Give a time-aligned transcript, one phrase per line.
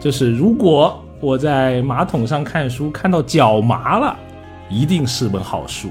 [0.00, 4.16] 就是如果我在马桶上看书看到脚麻了，
[4.68, 5.88] 一定是本好书。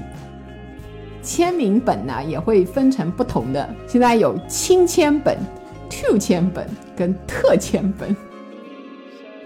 [1.22, 5.38] 签名本呢也会分成不同的，现在有亲签本、
[5.88, 8.14] to 签本跟特签本。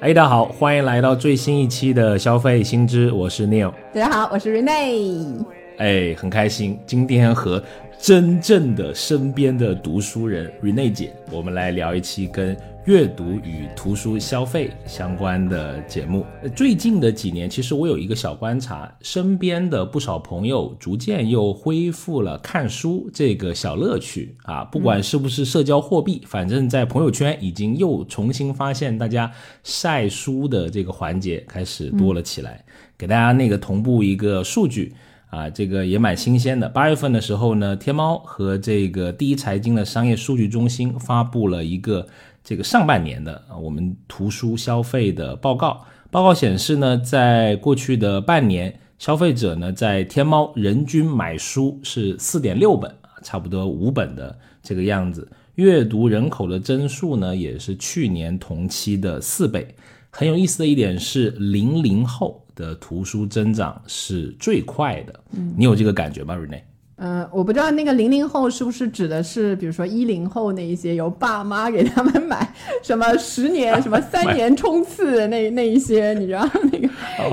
[0.00, 3.72] 哎，大家好，欢迎来到最新一期的消费新知，我是 Neil。
[3.94, 5.44] 大家好，我是 Rene。
[5.78, 7.62] 哎，很开心，今天和
[8.00, 12.56] 真正的身边的读书人 Rene 姐，我们来聊一期跟。
[12.84, 16.24] 阅读与图书消费相关的节目，
[16.56, 29.30] 最近的几年，其实我有一个小观察，身边的不少朋友逐渐又恢复了看书这个小乐趣啊，不管是不是社交货币，反正在朋友圈已经又重新发现大家
[29.62, 32.64] 晒书的这个环节开始多了起来。
[32.96, 34.94] 给大家那个同步一个数据
[35.30, 36.68] 啊，这个也蛮新鲜的。
[36.68, 42.06] 八月份的时候呢，天猫和这个第一财经的商业数据中心发布了一个。
[42.44, 55.30] 这个上半年的啊，我们图书消费的报告，报告显示呢，在过去的半年，消费者呢在天猫人均买书是四点六本啊，差不多五本的这个样子。
[55.56, 59.74] 阅读人口的增速呢，也是去年同期的四倍。
[60.08, 65.14] 很有意思的一点是，零零后的图书增长是最快的。
[65.30, 66.60] 嗯，你有这个感觉吗，Rene？
[67.00, 76.40] 嗯，我不知道那个零零后是不是指的是，比如说一零后那一些由爸妈给他们买什么十年、什么三年冲刺那 那一些，你知道
[76.72, 76.88] 那个？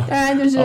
[0.07, 0.59] 当然就是，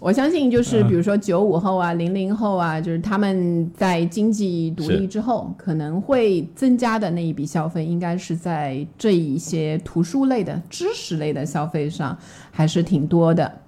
[0.00, 12.18] 我相信就是比如说九五后啊、零零后啊，就是他们在经济独立之后可能会增加的那一笔消费，应该是在这一些图书类的知识类的消费上，
[12.50, 13.60] 还是挺多的。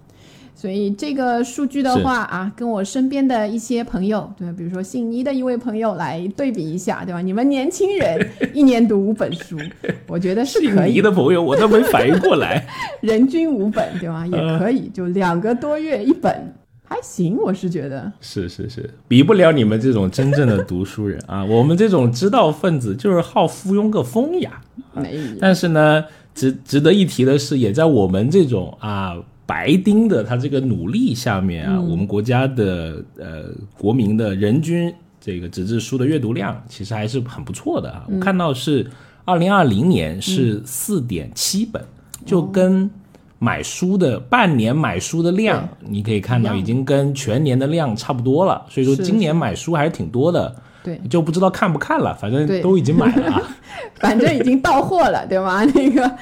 [0.64, 7.20] 所以这个数据的话啊，跟我身边的一些朋友，对，比如说姓倪的一位朋友来对比一下，对吧？
[7.20, 9.58] 你们年轻人 一年读五本书，
[10.06, 10.68] 我觉得是可以。
[10.68, 12.66] 姓倪的朋友，我都没反应过来。
[13.02, 14.26] 人均五本，对吧？
[14.26, 16.54] 也可以，就两个多月一本，
[16.88, 18.10] 还行，我是觉得。
[18.22, 21.44] 是是是，比不了你们这种真正的读书人啊！
[21.52, 24.62] 我们这种知道分子就是好附庸个风雅。
[24.94, 25.14] 没。
[25.38, 26.02] 但是呢，
[26.34, 29.14] 值值得一提的是，也在我们这种啊。
[29.46, 33.44] 白丁的他这个努力下面啊，我们国家的呃
[33.76, 38.06] 国民的人均这个纸质书的阅读量其实还是很不错的啊。
[38.10, 38.90] 我看到是
[39.24, 41.82] 二零二零年是四点七本，
[42.24, 42.90] 就跟
[43.38, 48.64] 买书的半年买书的量，你可以看到已经跟全年的量差不多了。
[48.70, 50.54] 所以说今年买书还是挺多的。
[50.84, 53.42] 对，就不知道看不看了，反正都已经买了，
[53.96, 55.64] 反正已经到货了，对吗？
[55.74, 56.16] 那个，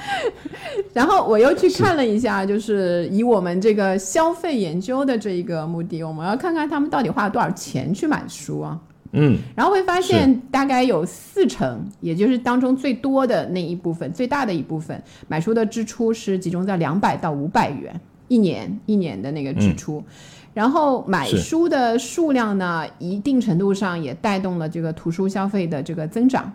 [0.93, 8.79] 然后我又去看了一下，就是以我们这个消费研究的这一个目的，我们要看看他们到底花了多少钱去买书啊。
[9.11, 17.93] 嗯，然后会发现大概有四成，也就是当中最多的那一部分，最大的一部分买书的支出是集中在两百到五百元
[18.29, 20.01] 一年一年的那个支出。
[20.53, 26.51] 然后买书的数量呢，一定程度上也带动了这个图书消费的这个增长。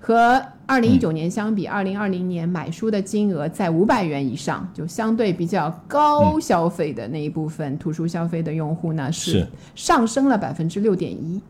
[0.00, 9.44] 和二零一九年相比，二零二零年买书的金额在五百元以上，就相对比较高消费的那一部分图书消费的用户呢，是
[9.74, 11.40] 上升了百分之六点一。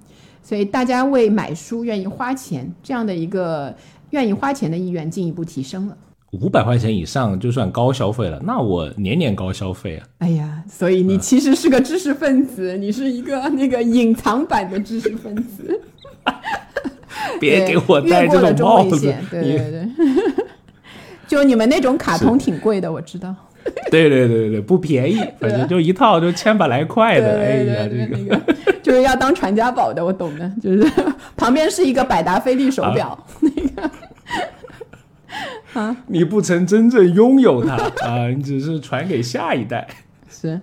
[0.43, 3.75] 所以大家为买书愿意花钱这样的一个
[4.11, 5.97] 愿意花钱的意愿进一步提升了。
[6.33, 10.07] 五百块钱以上就算高消费了，那我年年高消费啊！
[10.19, 15.81] 哎呀，所以你其实是个知识分子，你是一个那个隐藏版的知识分子。
[17.41, 19.89] 别给我戴这种帽子，对对对，
[21.27, 23.35] 就你们那种卡通挺贵的，我知道。
[23.91, 30.87] 对对对对不便宜， 反正就一套就千把来块的，哎呀，这个就是要当传家宝的，我懂的，就是
[31.37, 33.91] 旁边是一个百达翡丽手表，那个。
[35.75, 35.97] 啊！
[36.07, 37.77] 你不曾真正拥有它
[38.07, 39.87] 啊，你只是传给下一代。
[40.31, 40.61] 是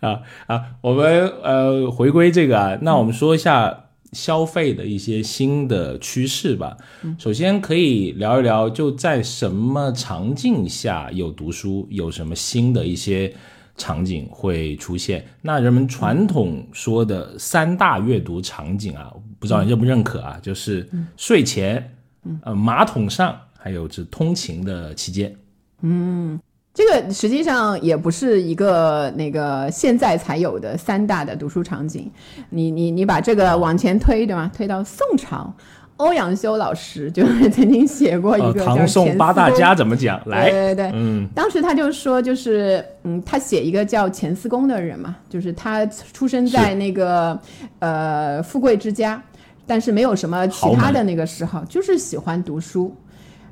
[0.00, 6.76] 啊啊，我们呃回归这个啊，那我们说一下消费的一些新的趋势吧。
[7.18, 13.32] 首先可以聊一聊，就在什么场景下有读书，有什么新的一些
[13.76, 15.24] 场景会出现？
[15.42, 20.38] 那人们传统说的三大阅读场景啊，不知道你认不认可啊？
[20.40, 21.92] 就是睡前，
[22.42, 23.38] 呃，马桶上。
[23.66, 25.34] 还有是通勤的期间，
[25.82, 26.38] 嗯，
[26.72, 32.08] 这个实际上也不是一个那个现在才有的三大的读书场景。
[32.48, 34.48] 你你你把这个往前推，对吗？
[34.56, 35.52] 推到宋朝，
[35.96, 40.22] 欧阳修老师就是曾经写过一个唐宋八大家怎么讲？
[40.28, 47.36] 来，对对对，嗯，当时他就说，就是嗯，他写一个叫钱思公的人嘛，就是他出生在那个
[47.80, 49.20] 呃富贵之家。
[49.68, 52.96] 但是没有什么其他的那个嗜好，就是喜欢读书。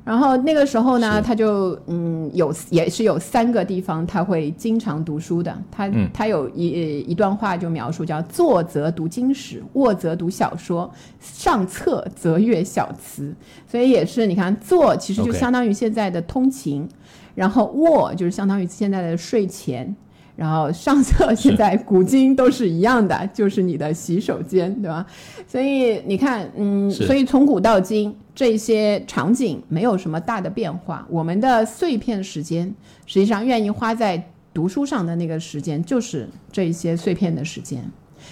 [0.05, 5.57] 然后那个时候呢，他就嗯有也是有三个地方他会经常读书的。
[5.71, 13.35] 他他有一一段话就描述叫坐则读经史，卧则读小说，上厕则阅小词。
[13.67, 16.87] 所以也是你看坐其实就相当于现在的通勤，
[17.33, 19.95] 然后卧就是相当于现在的睡前。
[20.35, 25.05] 然后上厕现在古今都是一样的，就是你的洗手间，对吧？
[25.47, 31.07] 所以你看，嗯，所以从古到今这些场景没有什么大的变化。
[31.09, 32.73] 我们的碎片时间，
[33.05, 34.21] 实际上愿意花在
[34.53, 37.83] 读书上的那个时间，就是这一些碎片的时间。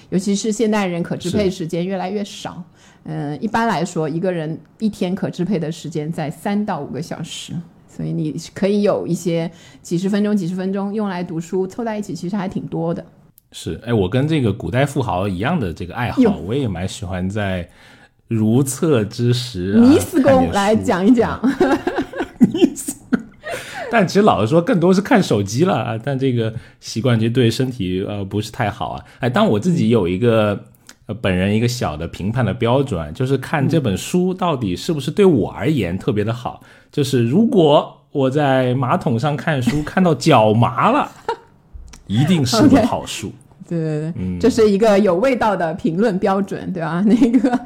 [0.09, 2.61] 尤其是现代人可支配时间越来越少，
[3.03, 7.53] 嗯，一般来说，一个人一天可支配的时间在三到五个小时。
[7.95, 9.49] 所以你可以有一些
[9.81, 13.05] 几十分钟、几十分钟用来读书，凑在一起其实还挺多的。
[13.51, 17.69] 是，哎，我跟这个古代富豪一样的这个爱好，我也蛮喜欢在
[18.27, 21.39] 如厕之时尼斯宫来讲一讲。
[22.51, 22.95] 尼斯，
[23.91, 25.99] 但其实老实说，更多是看手机了啊。
[26.03, 29.03] 但这个习惯其实对身体呃不是太好啊。
[29.19, 30.59] 哎，当我自己有一个
[31.05, 36.63] 呃本人一个小的评判的标准，就是看这本书到底是不是对我而言特别的好。
[36.93, 41.11] 就是如果我在马桶上看书看到脚麻了，
[42.05, 43.31] 一定是个好书。
[43.67, 47.01] 对对对，这是一个有味道的评论标准，对吧？
[47.07, 47.59] 那个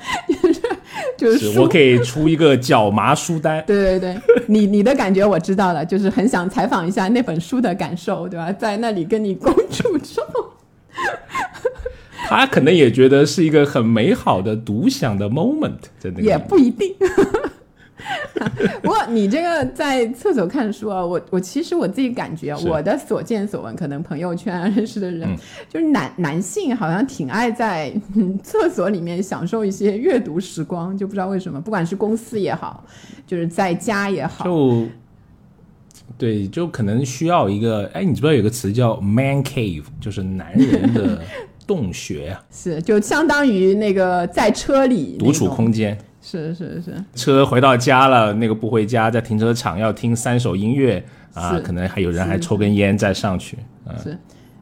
[1.17, 3.61] 就是就是我可以出一个脚麻书单。
[3.67, 8.49] 对对对，你你的感觉我知道了，就是很想采访一下那本书的感受，对吧？
[8.53, 10.51] 在那里跟你共处之后，
[12.29, 16.95] 他可能也觉得是一个很美好的独享的 moment，真的也不一定。
[18.81, 25.27] 不过你这个在厕所看书啊，我我其实我自己感觉，我的所见所闻，可能朋友圈认识的人，
[25.67, 27.91] 就是男男性好像挺爱在
[28.43, 32.83] 厕所里面享受一些阅读时光，就不知道为什么，不管是公司也好，
[33.25, 34.85] 就是在家也好，就
[36.17, 41.19] 对，就可能需要一个，哎，你知不知道有个词叫 man cave，就是男人的
[41.65, 42.43] 洞穴啊？
[42.51, 45.97] 是，就相当于那个在车里独处空间。
[46.29, 51.01] 是是是，车回到家了，那个不回家，在停车场要听三首音乐
[51.33, 53.57] 啊，可能还有人还抽根烟再上去。
[54.03, 54.17] 是，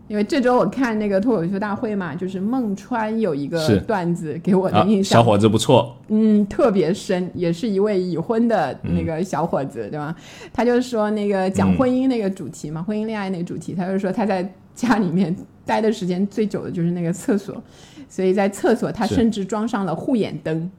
[0.08, 10.16] 因为这周我看那个脱口秀大会嘛，就是孟川有一个段子给我的印象，小伙子不错，嗯，特别深，也是一位已婚的那个小伙子，对吧？
[10.54, 15.36] 他就是说那个讲婚姻那个主题嘛，婚姻恋爱那个主题，他就说他在家里面
[15.66, 17.60] 待的时间最久的就是那个厕所，
[18.08, 20.70] 所以在厕所他甚至装上了护眼灯。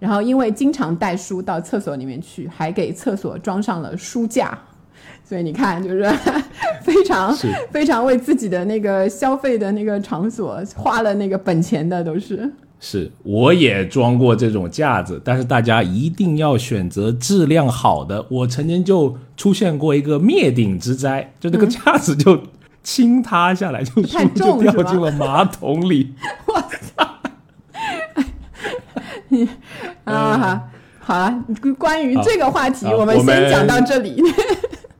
[0.00, 4.58] 然后因为经常带书到厕所里面去，还给厕所装上了书架，
[5.22, 6.10] 所以你看，就是
[6.82, 7.32] 非常
[7.70, 12.50] 非常为自己的那个消费的那个场所花了那个本钱的，都是。
[12.82, 18.24] 是，我也装过这种架子，但是大家一定要选择质量好的。
[18.30, 22.42] 我曾经就出现过一个灭顶之灾，就那个架子就
[22.82, 26.14] 倾塌下来，就书就掉进了马桶里。
[26.48, 26.54] 我
[26.96, 27.06] 操！
[30.04, 30.62] 啊，
[30.98, 31.44] 好了，
[31.78, 34.22] 关于这个话题，我们先讲到这里。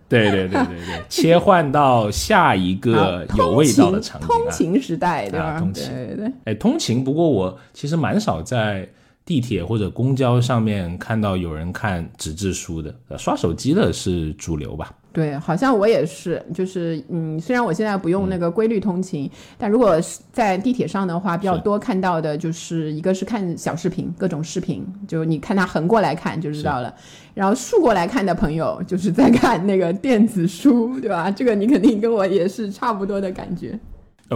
[0.08, 5.56] 对对对对对，切换到下一个有味道的场景，通勤时代，对吧？
[5.60, 6.32] 通勤，对对。
[6.46, 8.88] 哎，通勤，不过我其实蛮少在
[9.24, 14.92] 地铁或者公交上面看到有人看纸质书的，刷手机的是主流吧？
[15.12, 26.94] 对，好像我也是，就是嗯，虽然我现在不用那个规律通勤，但如果是在地铁上的话，比较多看到的就是一个是看小视频，各种视频，就你看它横过来看就知道了，
[27.34, 31.28] 然后竖过来看的朋友就是在看那个电子书，对吧？
[31.28, 33.76] 这个你肯定跟我也是差不多的感觉。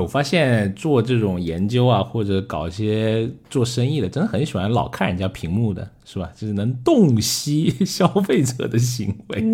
[0.01, 6.31] 我发现做这种研究啊，或者搞一些做生意的，真的很喜欢老看人家屏幕的，是吧？
[6.37, 9.45] 就是能洞悉 消费者的行为。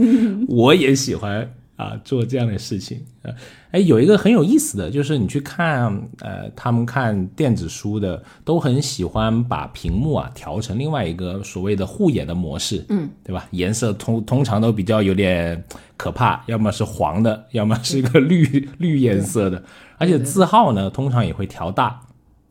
[0.49, 3.33] 我也喜欢啊，做这样的事情啊。
[3.71, 5.87] 哎，有一个很有意思的，就是你去看，
[6.21, 13.49] 呃，他们看电子书的都很喜欢把屏幕啊调成另外一个所谓的护眼的模式，嗯，对吧？
[13.53, 15.65] 颜色通通常都比较有点
[15.97, 19.63] 可怕，要么是黄的，要么是一个绿绿颜色的。
[19.97, 21.99] 而且字号呢，通常也会调大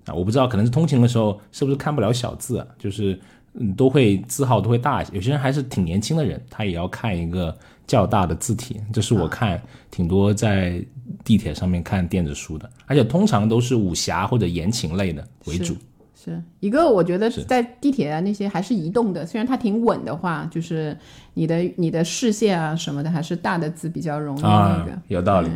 [0.05, 2.65] 啊，我不知道，可能是通勤的时候是不是看不了小字啊？
[2.79, 3.19] 就是
[3.53, 5.12] 嗯，都会字号都会大一些。
[5.13, 7.55] 有些人还是挺年轻的人，他也要看一个
[7.89, 8.79] 较大的字体。
[8.93, 10.79] 这是我看挺多在
[11.25, 15.75] 地铁上面看电子书的，而且通常都是武侠或者言情类的为主。
[16.22, 20.96] 是一个，我觉得在地铁啊那些还是移动的，虽然它挺稳的话，就是
[21.34, 24.91] 你的你的视线啊什么的还是大的字比较容易那个。
[25.08, 25.50] 有道理。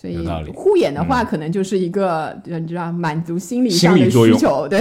[0.00, 0.24] 所以
[0.54, 4.80] 护眼的话，可能就是一个呃你知道满足心理上的需求，对。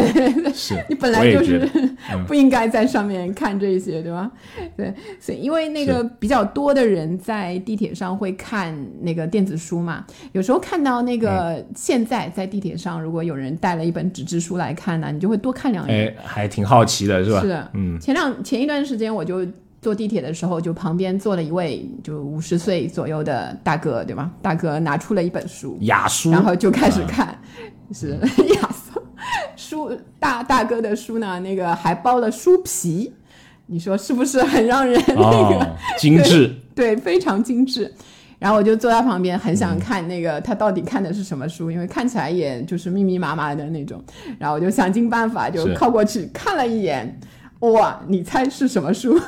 [0.53, 1.67] 是 你本来就是
[2.27, 4.29] 不应该在上面看这些，对吧？
[4.77, 11.65] 对，所以因为那个比较多的人在地铁上会看那个电子书嘛，有时候看到那个嗯。
[11.75, 16.07] 现在在地铁上，如果有人带了一本纸质书来看呢，你就会多看两眼。
[16.07, 17.41] 哎，还挺好奇的，是吧？
[17.41, 19.43] 是的，嗯，前两前一段时间我就
[19.81, 24.29] 坐地铁的时候，就旁边坐了一位就五十岁左右的大哥，对吧？
[24.41, 27.37] 大哥拿出了一本书，雅书，然后就开始看，
[27.93, 28.17] 是
[28.55, 29.01] 雅书
[29.55, 33.13] 书大大哥的书呢，那个还包了书皮，
[33.65, 37.93] 你说是不是很让人那个、哦，精致， 对非常精致？
[38.39, 43.99] 然后我就坐在旁边，很嗯想看那个他到底看的是什么书，因为看起来也就是密密麻麻的那种。
[44.37, 47.19] 然后我就想尽办法就靠过去看了一眼，
[47.61, 49.19] 哇，你猜是什么书？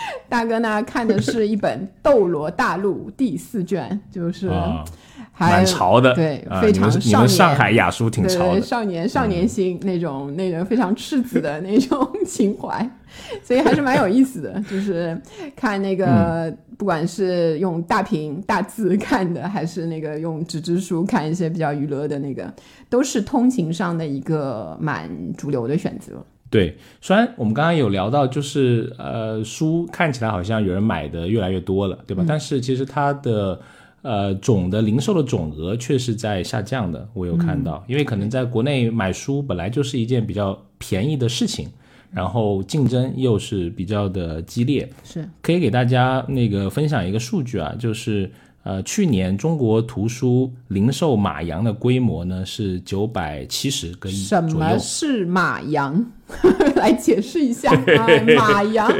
[0.28, 4.84] 大哥呢看的是一本《斗罗大陆》第四卷，就是啊，
[5.32, 12.88] 还蛮潮的，对啊非常少年们上海雅书挺对少年少年心那种、那种非常赤子的那种情怀，
[13.42, 14.62] 所以还是蛮有意思的。
[14.70, 15.20] 就是
[15.56, 22.52] 看那嗯个，不管是用大屏大字看的，还是那个用纸质书看一些比较娱乐的那个，
[22.88, 26.24] 都是通勤上的一个蛮主流的选择。
[26.50, 32.24] 对，虽然我们刚刚有聊到，就是呃，书看起来好像有人买的越来越多了，对吧？
[32.26, 33.60] 但是其实它的
[34.02, 41.68] 呃总的零售的总额却是在下降的，我有看到，因为可能在国内买书本来就是一件比较便宜的事情，
[42.10, 45.28] 然后竞争又是比较的激烈，是。
[45.42, 48.30] 可以给大家那个分享一个数据啊，就是
[48.68, 54.38] 呃，去年中国图书零售马洋的规模呢是九百七十个亿什。
[54.42, 56.04] 么是马洋？
[56.76, 58.92] 来解释一下，哎、马洋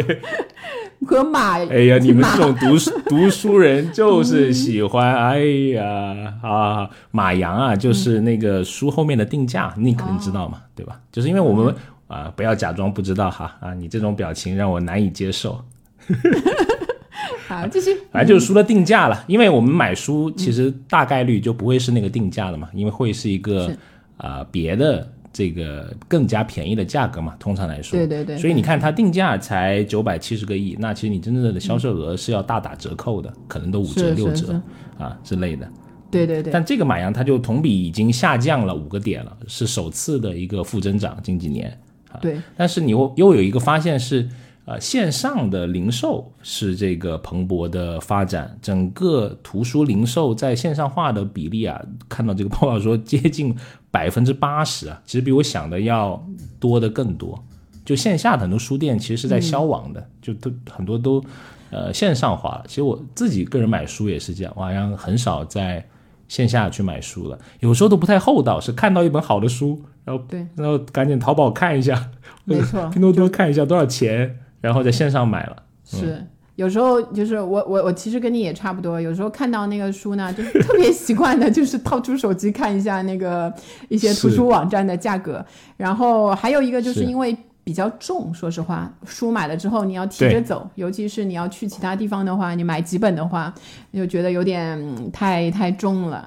[1.06, 5.44] 和马， 哎呀，你们这种读书读书人 就是喜欢，哎
[5.74, 5.84] 呀
[6.42, 10.98] 啊，马洋啊，就是那个书后面的定价，你肯定知道嘛，对吧？
[11.12, 11.74] 就是因为我们
[12.06, 15.62] 啊，不要假装不知道哈啊，你这种表情让我难以接受。
[17.48, 17.96] 好，继续。
[18.12, 23.68] 反正就是书的定价了，因为我们买书其实大概率就不会是那个定价了嘛，因为会是一个
[24.18, 27.98] 啊、呃别的这个更加便宜的价格嘛，通常来说。
[27.98, 34.60] 对对对所以你看它定价才九百七十个亿，那其实你真正的销售额是要大打折扣的，可能都五折六折
[34.98, 35.66] 啊之类的。
[36.10, 41.78] 对对对，但这个马洋它就同比已经下降了五个点了，是首次的一个负增长，近几年。
[42.22, 44.26] 对但是你又又有一个发现是，
[44.68, 53.56] 呃，线上的零售是这个蓬勃的发展，整个图书零售在线上化的比例啊，看到这个报道说接近
[53.90, 56.22] 百分之八十啊，其实比我想的要
[56.60, 57.42] 多的更多。
[57.82, 61.24] 就线下的很多书店其实是在消亡的，就都很多都
[61.70, 62.64] 呃线上化了。
[62.68, 65.82] 其实我自己个人买书也是这样，我好像很少在
[66.28, 72.10] 线下去买书了，有时候都不太厚道，是看到一本好的书，然后对然后赶紧淘宝看一下，
[72.44, 75.56] 没错 拼多多看一下多少钱，然后在线上买了。
[75.84, 76.24] 是，
[76.56, 83.52] 有时候就是我我我其实跟你也差不多，有时候看到那个书呢， 就特别习惯的，就是掏出手机看一下那个
[83.88, 85.44] 一些图书网站的价格，
[85.76, 87.36] 然后还有一个就是是因为。
[87.64, 93.52] 比较重，说实话，书买了之后你要提着走，尤其是你要去其他地方的话，你买几本的话，
[93.92, 96.26] 就觉得有点嗯太太重了。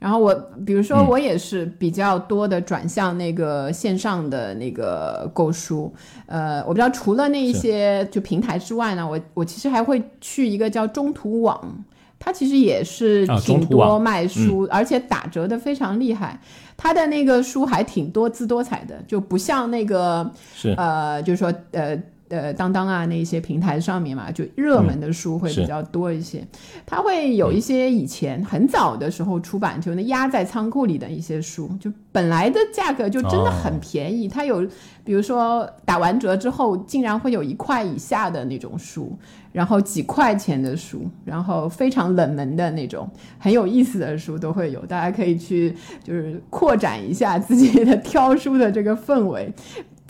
[0.00, 5.92] 然后我，比如说我也是比较多的转向那个线上的那个购书，
[6.24, 11.84] 呃，我不知道除了那一些就平台之外呢，我我其实还会去一个叫中途网，
[12.18, 16.40] 它其实也是啊挺多卖书，而且打折的非常厉害。
[16.78, 21.96] 它的那个书还挺多姿多彩的，就不像那个是呃，就是说呃。
[22.30, 26.46] 呃，当当啊，那些平台上面嘛，就热门的书会比较多一些。
[26.86, 34.28] 它会有一些以前很早的时候出版，就那压在仓库里的一些书，就本来的价格就真的很便宜。
[34.28, 34.64] 它有，
[35.04, 39.18] 比如说打完折之后，竟然会有一块以下的那种书，
[39.50, 44.86] 然后几块钱的书，然后非常冷门的那种很有意思的书都会有。
[44.86, 49.52] 大家可以去就是扩展一下自己的挑书的这个氛围。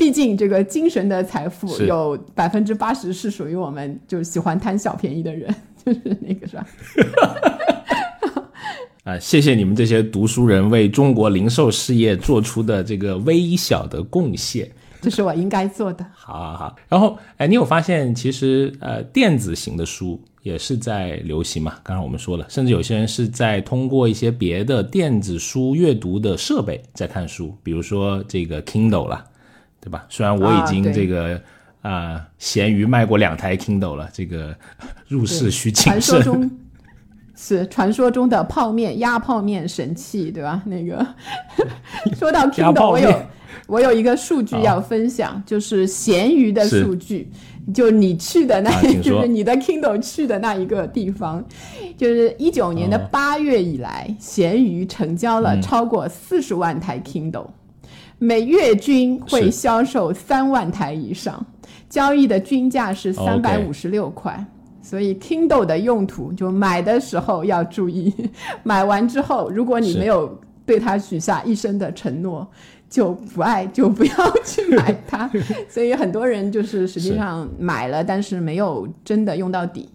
[0.00, 5.54] 毕竟这个精神的财富有百分之八十是属于我们就喜欢贪小便宜的人，
[5.84, 6.66] 就是那个是吧？
[9.04, 14.66] 啊、谢谢你们这些读书人为中国零售事业做出的这个微小的贡献。
[15.02, 16.06] 这是我应该做的。
[16.14, 21.74] 好好好，然后哎，你有发现其实呃电子型的书也是在流行嘛？
[21.82, 29.24] 刚刚我们说了，甚至有些人是在通过一些别的电子书阅读的设备在看书，比如说这个 Kindle 啦，
[29.80, 30.04] 对吧？
[30.08, 31.40] 虽然我已经这个
[31.82, 34.54] 啊、闲鱼卖过两台 Kindle 了，这个
[35.08, 36.00] 入市需谨慎。
[36.00, 36.50] 传说中，
[37.34, 40.62] 是传说中的泡面压泡面神器，对吧？
[40.66, 41.06] 那个
[42.14, 43.22] 说到 Kindle，我有
[43.66, 47.30] 我有一个数据要分享，就是闲鱼的数据，
[47.72, 48.70] 就你去的那，
[49.00, 51.42] 就是你的 Kindle 去的那一个地方，
[51.96, 57.46] 就是一九年的八月以来，闲鱼成交了超过四十万台 Kindle，
[58.22, 61.44] 每月均会销售三万台以上，
[61.88, 64.44] 交易的均价是三百五十六块。
[64.82, 68.12] 所以 Kindle 的用途，就买的时候要注意，
[68.62, 72.46] 买完之后，如果你没有对它许下一生的承诺，
[72.88, 75.30] 就不爱就不要去买它。
[75.68, 79.88] 所以很多人就是实际上买了，但是没有真的用到底。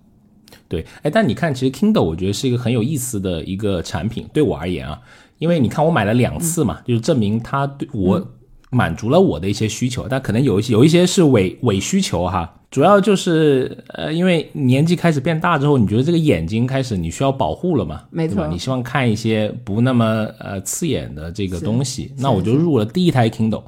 [0.67, 4.99] 对，哎，但你看，其实 Kindle 我觉得是一个很有意思的一个产品，对我而言啊，
[5.37, 8.25] 因为你看我买了两次嘛，就是证明它对我
[8.71, 12.51] 满足了我的一些需求，但可能有一些有一些是伪伪需求哈。
[12.71, 18.01] 主要就是呃，因为年纪开始变大之后，你觉得这个眼睛开始你需要保护了嘛？
[18.09, 23.63] 没错，你希望看一些不那么呃刺眼的这个东西，那我就入了第一台 Kindle。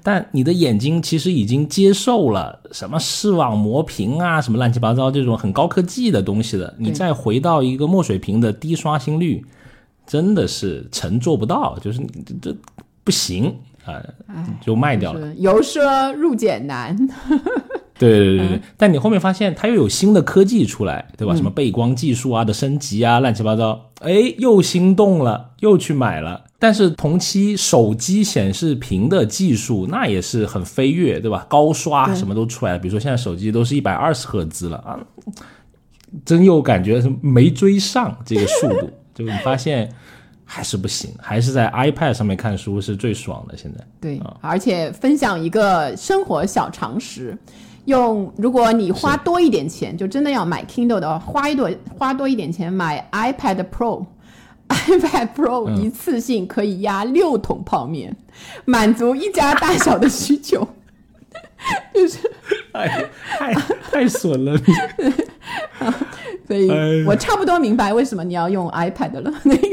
[0.00, 9.44] 但你的眼睛其实已经接受了什么视网膜屏啊，什么乱七八糟这种很高科技的东西了，你再回到一个墨水屏的低刷新率，
[10.06, 12.56] 真的是成做不到，就是这这
[13.04, 13.54] 不行
[13.84, 14.02] 啊，
[14.60, 15.34] 就卖掉了。
[15.36, 16.96] 由奢入俭难。
[17.98, 21.36] 对对对对，但你后面发现它又有新的科技出来，对吧？
[21.36, 26.44] 什么背光技术啊的升级啊，乱七八糟，哎，又心动了，又去买了。
[26.58, 31.46] 但是同期手机显示屏的技术那也是很飞跃，对吧？
[31.48, 34.98] 高刷什么都出来了，比如说现在手机都是一百二十赫兹了啊，
[36.24, 38.90] 真又感觉是没追上这个速度，
[39.26, 39.90] 就你发现
[40.44, 43.56] 还是不行，还是在 iPad 上面看书是最爽的。
[43.56, 47.36] 现在对，而且分享一个生活小常识。
[47.86, 58.16] 用，如果你花多一点钱，就真的要买 Kindle 的话，花一朵花多一点钱买 iPad Pro，iPad Pro 一次性可以压六桶泡面，
[58.64, 60.60] 满足一家大小的需求，
[61.92, 62.18] 就是，
[62.70, 63.04] 哎，
[63.36, 63.52] 太
[63.90, 64.56] 太损了，
[66.46, 66.70] 所以
[67.04, 69.66] 我差不多明白为什么你要用 iPad 了， 那个。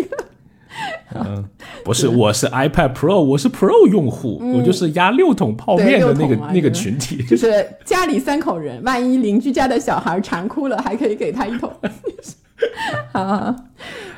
[1.14, 1.44] 嗯，
[1.84, 11.70] 不是，我是 iPad Pro，我是 Pro 用户，我就是压六桶泡面的那个那个群体， 就是家里三口人，万一邻居家的小孩馋哭了，还可以给他一桶。
[13.12, 13.56] 好好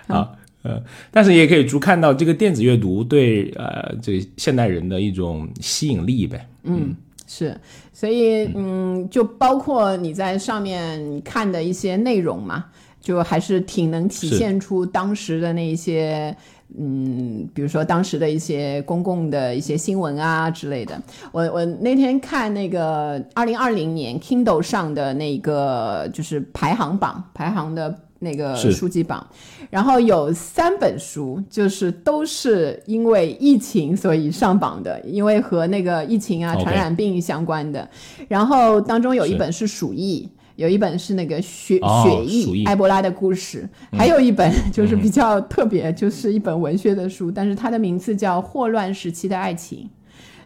[0.07, 6.45] 好，呃，但是也可以足看到这个电子阅读对呃这现代人的一种吸引力呗。
[6.63, 6.93] 嗯，
[7.33, 7.57] 是，
[7.93, 12.65] 所以嗯，就包括你在上面看的一些内容嘛。
[13.01, 16.37] 就还是挺能体现出当时的那一些，
[16.77, 21.01] 嗯，比如说当时的一些公共的一些新闻啊之类的。
[21.31, 29.25] 我我那天看那个二零二零年 Kindle 上的那个就是排行榜，排行的那个书籍榜，
[29.69, 37.87] 然后有三本书就是都是因为疫情所以上榜的，因为和那个疫情啊传染病相关的。
[38.27, 40.29] 然后当中有一本是鼠疫。
[40.57, 49.79] 有一本是那个血血疫埃博拉的故事，还有一本就是比较特别，就是一本文学的书，但是它的名字叫《霍乱时期的爱情》，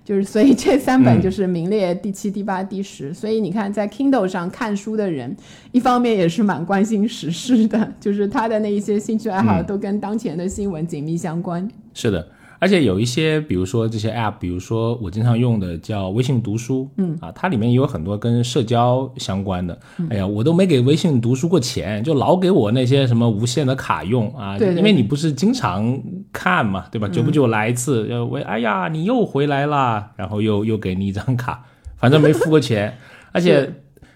[0.05, 3.13] 就是所以这三本就是名列第七、第八、第十。
[3.13, 5.35] 所以你看，在 Kindle 上看书的人，
[5.73, 11.67] 一方面也是蛮关心时事的，就是他的那一些兴趣爱好都跟当前的新闻紧密相关。
[11.93, 12.25] 是的。
[12.65, 19.79] 而且有一些，比如说这些 App，比如说我经常用的叫微信读书，嗯啊，它里面也有很多跟社交相关的。
[20.09, 24.57] 哎呀，我都没给微信读书过钱，就老给我那些什么无限的卡用啊。
[24.57, 24.73] 对。
[24.73, 26.01] 因为你不是经常
[26.33, 27.07] 看嘛，对吧？
[27.07, 31.63] 久不久来一次，要喂，哎呀，你又回来啦，然后又又给你一张卡，
[31.97, 32.97] 反正没付过钱。
[33.31, 33.59] 而且，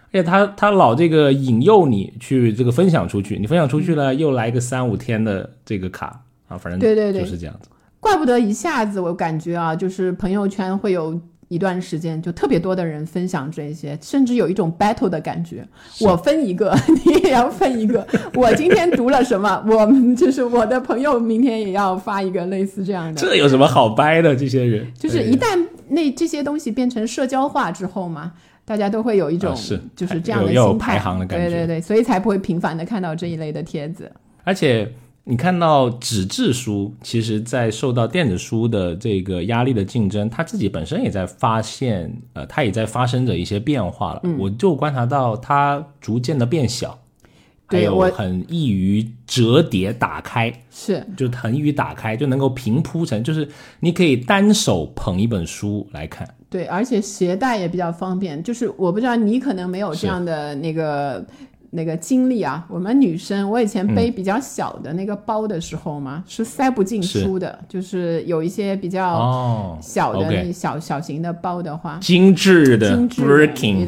[0.07, 7.69] 而且他他老这个引诱你去这个分享出去，你分享出去了，又来个三五天的这个卡啊，反正对对对，就是这样子。
[7.99, 15.67] 怪不得一下子我感觉啊，就是朋友圈会有一段时间就特别多的人分享这些，甚至有一种 battle 的感觉。
[16.01, 18.07] 我分一个， 你也要分一个。
[18.35, 19.63] 我今天读了什么？
[19.67, 23.19] 我们就是我的朋友，明天也要发一个类似这样的。
[23.19, 24.35] 这有什么好掰的？
[24.35, 28.31] 这些人就是一旦那这些东西变成社交化之后嘛，
[28.63, 29.53] 大家都会有一种
[29.95, 34.11] 就是这样的心态，对对对，所以才不会频繁的看到这一类的帖子，
[34.43, 34.89] 而且。
[35.29, 44.23] 你看到纸质书，其实，在受到电子书的这个压力的竞争，它自己本身也在发现，呃，它也在发生着一些变化了。
[44.39, 46.97] 我就观察到它逐渐的变小，
[47.67, 53.47] 还有很易于折叠打开，是，就很易于打开，就能够平铺成，就是
[53.81, 56.27] 你可以单手捧一本书来看。
[56.49, 58.41] 对，而且携带也比较方便。
[58.41, 61.23] 就是我不知道你可能没有这样的那个。
[61.71, 73.85] 那个经历啊，我们女生，我以前背比较小的那个包的时候嘛，是塞不进书的，就是有一些比较小的那小小型的包的话，精致的精致 Birkin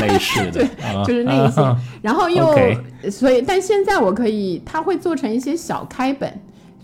[0.00, 1.76] 类似的， 对，就是那些。
[2.02, 2.54] 然后又
[3.10, 6.30] 所以，但现在我可以，它会做成一些小开本。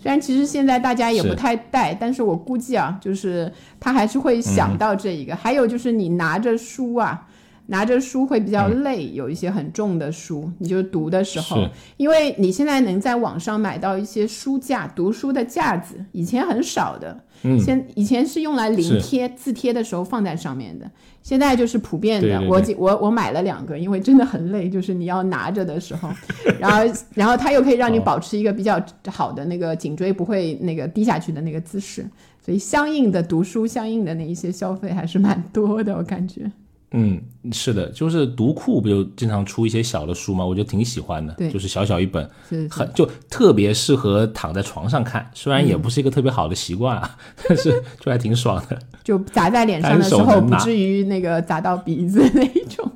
[0.01, 5.35] 虽然其实现在大家也不太带，但是我估计啊，就是他还是会想到这一个。
[5.35, 7.27] 还有就是你拿着书啊，
[7.71, 17.17] 拿着书会比较累，有一些很重的书，你就读的时候，因为你现在能在网上买到一些书架，读书的架子，以前很少的。
[17.43, 20.91] 嗯，先以前是用来临贴字贴的时候放在上面的，
[21.23, 22.41] 现在就是普遍的。
[22.45, 26.09] 我我我买了两个，因为真的很累，就是你要拿着的时候，
[26.59, 32.05] 然后然后它又可以让你保持一个比较好的那个颈椎不会那个低下去的那个姿势，
[32.45, 36.51] 所以相应的读书相应的那一些消费还是蛮多的，我感觉。
[36.93, 37.21] 嗯，
[37.53, 40.45] 是的，就是读库不就经常出一些小的书吗？
[40.45, 42.29] 我就挺喜欢的，就是小小一本，
[42.69, 45.25] 很就特别适合躺在床上看。
[45.33, 48.77] 虽然也不是一个特别好的习惯啊， 但是就还挺爽的。
[49.05, 52.91] 就砸在脸上的时候，不至于那个砸到鼻子那一种。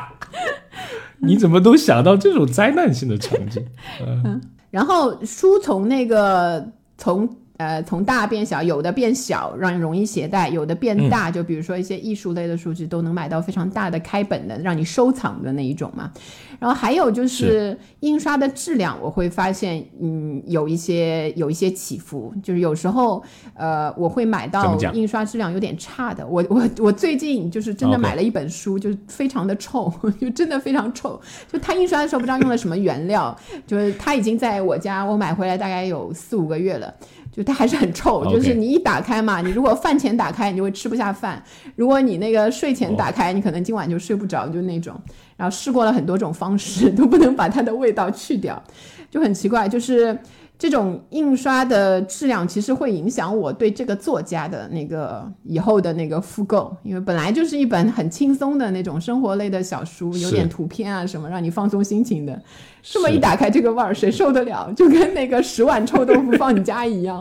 [1.20, 3.62] 你怎么都想到这种灾难性的场景？
[4.06, 4.40] 嗯，
[4.70, 6.66] 然后书从那个
[6.96, 7.28] 从。
[7.60, 16.10] 呃，从大变小，有的变小，让容易携带；有的变大，就比如说一些艺术类的书籍，都能买到非常大的开本的，让你收藏的那一种嘛。
[16.58, 26.26] 然后还有就是印刷的质量，我会发现，嗯，有一些有一些起伏，就是有时候，呃，我会买到印刷质量有点差的。
[26.26, 31.20] 我我我最近就是真的买了一本书，就是非常的臭， 就真的非常臭。
[31.52, 36.94] 就它印刷的时候不知道用了什么原料，就是它已经在我家我买回来大概有四五个月了。
[37.32, 41.36] 就它还是很臭，就是你一打开嘛，你如果饭前打开，你就会吃不下饭；
[41.76, 44.94] 如果你那个睡前打开，你可能今晚就睡不着，就那种。
[45.36, 48.62] 然后试过了很多种方式，都不能把它的味道去掉，
[49.10, 50.18] 就很奇怪，就是。
[50.60, 62.38] 这种印刷的质量其实会影响我对这个作家的那个以后的那个复购，因为本来就是一本很轻松的那种生活类的小书，有点图片啊什么，让你放松心情的。
[62.82, 64.70] 这么一打开，这个味儿谁受得了？
[64.76, 67.20] 就跟那个十碗臭豆腐放你家一样，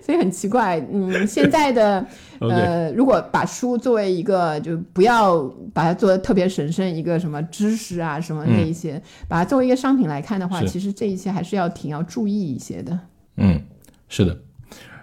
[0.00, 0.80] 所以很奇怪。
[0.92, 2.06] 嗯，现在的。
[2.40, 12.98] 呃，如果把书作为一个，就不要把它做的特别神圣，一个什么知识啊，什么那一些，把它作为一个商品来看的话，其实这一些还是要挺要注意一些的。
[13.36, 13.60] 嗯，
[14.08, 14.36] 是的，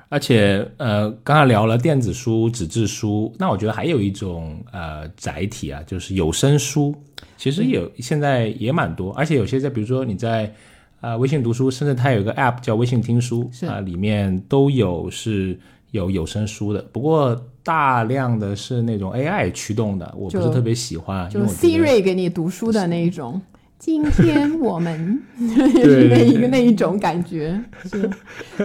[0.09, 6.95] 而且呃，刚刚聊了电子书、纸质书，那我觉得还有一种呃载体啊，就是有声书，
[7.37, 10.53] 其实有现在也蛮多，而且有些在比如说你在
[11.01, 15.59] 啊微信读书，甚至它有一个 App 叫微信听书啊，里面都有是。
[15.93, 21.29] 有有声书的，不过大量的是那种 AI 驱动的，我不是特别喜欢。
[21.29, 23.39] 就 Siri 给你读书的那一种。
[23.77, 27.63] 今天我们 是那一个那一种感觉，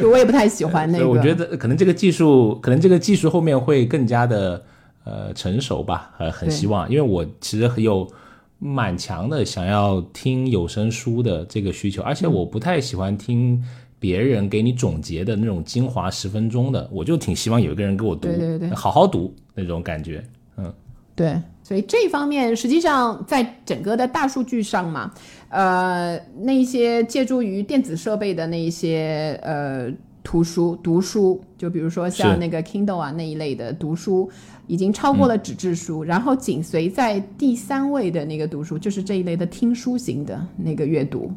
[0.00, 1.06] 就我也不太喜欢那个。
[1.06, 4.64] 我觉得可能这个技术，可能这个技术后面会更加的
[5.04, 8.10] 呃成熟吧，呃，很希望，因为我其实很有
[8.58, 13.62] 蛮强的想要听有声书的这个需求，而且我不太喜欢听。
[13.98, 20.24] 别人给你总结的那种精华十分钟的，我就挺希望有一个人给我读，对对对，好好读那种感觉，
[20.56, 20.72] 嗯，
[21.16, 25.12] 对，所以这方面实际上在整个的大数据上嘛，
[25.48, 29.90] 呃，那些借助于电子设备的那一些呃
[30.22, 34.30] 图书读书，就比如说像那个 Kindle 啊那一类的读书，
[34.66, 41.32] 已经超过了纸质书，然后紧随在第三位的那个读书就是这一类的听书型的那个阅读。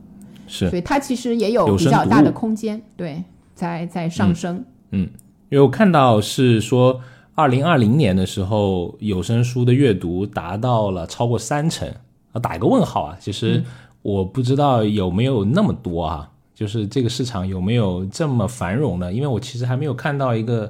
[0.52, 3.24] 是，所以它其实也有比较大的空间，对，
[3.56, 4.64] 在在上升。
[4.92, 5.10] 嗯，
[5.48, 7.00] 因为我看到是说，
[7.34, 11.88] 二零二零年的时候，有声书的阅读达到了超过三成
[12.34, 13.18] 啊，打一个问号啊。
[13.20, 13.64] 其实
[14.02, 19.14] 我不知道有没有那么多啊，就是这个市场有没有这么繁荣呢？
[19.14, 20.70] 因为我其实还没有看到一个。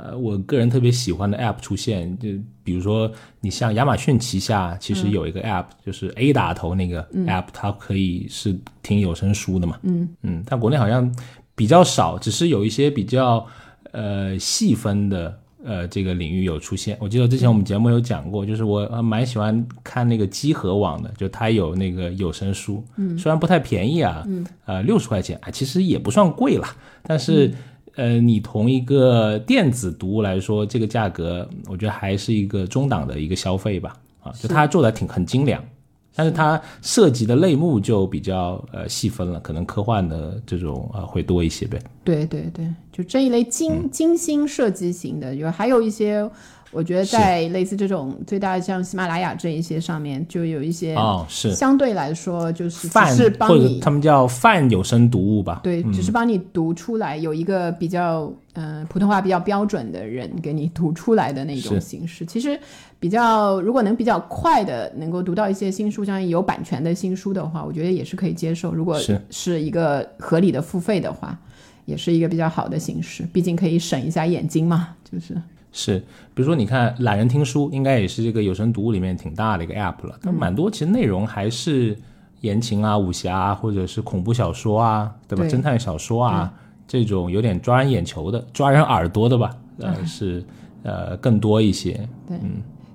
[0.00, 2.28] 呃，我个人特别喜欢的 App 出现，就
[2.62, 9.76] 比如说你像亚马逊旗下其实有一个 App，就是 A 打头那个 App，它可以是听有声书的嘛。
[9.82, 11.12] 嗯嗯，但国内好像
[11.56, 13.44] 比较少，只是有一些比较
[13.90, 16.96] 呃细分的呃这个领域有出现。
[17.00, 26.68] 我记得之前我们节目有讲过，就是我蛮喜欢看那个积禾网的，就它有那个有声书，嗯虽然不太便宜啊，嗯呃六十块钱啊，其实也不算贵了，
[27.02, 27.52] 但是。
[27.98, 33.96] 呃，你同一个电子读物来说，这个价格我觉得还是一个中档的一个消费吧。
[34.22, 35.60] 啊，就它做的挺很精良，
[36.14, 41.76] 但是它涉及的类目就比较呃细分了，可能科幻的这种呃会多一些呗。
[42.04, 46.30] 对对对，就这一类精精心设计型的，有还有一些
[46.70, 55.60] 我觉得在类似这种最大的像喜马拉雅这一些上面，就有一些哦是相对来说就是只泛是帮或者你他们叫泛有声读物吧。
[55.62, 62.26] 对，只是帮你读出来，有一个比较嗯、呃普通话比较标准的人给你读出来的那种形式。
[62.26, 62.58] 其实
[63.00, 68.74] 比较如果能比较快的能够读到一些新书，像有版权的新书的话，我觉得也是可以接受。
[68.74, 71.38] 如果是是一个合理的付费的话，
[71.86, 75.34] 也是一个比较好的形式，毕竟可以省一下眼睛嘛，就是。
[75.70, 75.98] 是，
[76.34, 81.96] 比如说你看懒人听书，应该也是这个有声读物里面挺大的一个 app 了，它蛮多其实内容还是
[82.40, 85.44] 言情啊、武侠啊，或者是恐怖小说啊，对吧？
[85.44, 86.52] 对侦探小说啊，
[86.86, 90.44] 这种有点抓人眼球的、抓人耳朵的吧，呃，是
[90.82, 92.08] 呃更多一些。
[92.26, 92.38] 对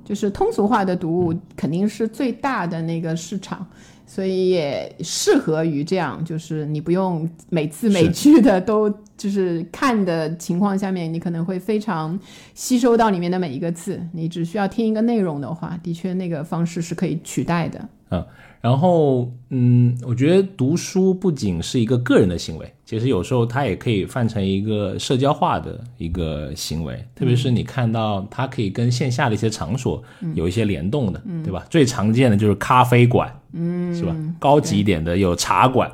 [0.03, 3.65] 就是通俗化的读物肯定是最大的那个市场，
[4.13, 12.19] 所以也适合于这样，就是你不用每字每句的都就是看的情况下面，你可能会非常
[12.53, 17.89] 吸收到里面的每一个字，你只需要听一个内容的话，的确那个方式是可以取代的。
[18.11, 18.23] 嗯，
[18.63, 30.01] 然后嗯，我觉得读书不仅是一个个人的行为，其实有时候它也可以泛成一个社交化的一个行为，特别是你看到它可以跟线下的一些场所
[30.33, 31.65] 有一些联动的，对吧？
[31.69, 34.15] 最常见的就是咖啡馆，嗯，是吧？
[34.39, 35.91] 高级一点的有茶馆，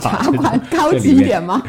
[0.00, 1.22] 茶馆高级一。
[1.22, 1.62] 点吗？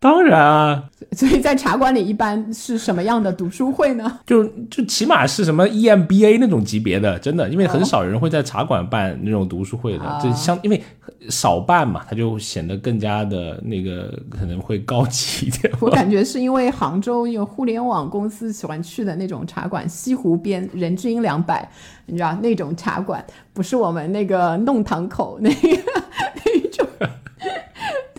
[0.00, 4.20] 当然啊，所以在茶馆里一般是什么样的读书会呢？
[4.24, 10.80] 就就起码是什么 E EMBA 那种级别的，真的，因为很少人会在茶馆办那种读书会的，哦就相因为
[11.28, 15.72] 少办嘛，它就显得更加的那个可能会高级一点。
[15.80, 21.68] 我感觉是因为杭州有互联网公司喜欢去的那种茶馆，西湖边人均两百，
[22.06, 25.58] 你知道那种茶馆，不是我们那个弄堂口那个
[26.44, 26.86] 那种。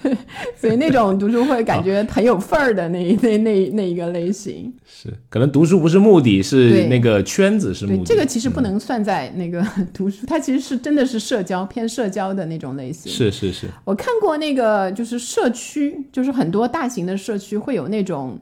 [0.10, 0.18] 对，
[0.58, 4.74] 所以那种读书会感觉很有份儿的那 那那那一个类型。
[4.86, 8.04] 是，可能读书不是目的，是那个圈子是目，的。
[8.06, 13.12] 这个其实不能算在那个 读书，它其实是真的是社交偏社交的那种类型。
[13.12, 18.40] 是是是，我看过那个，就是社区，就是很多大型的社区会有那种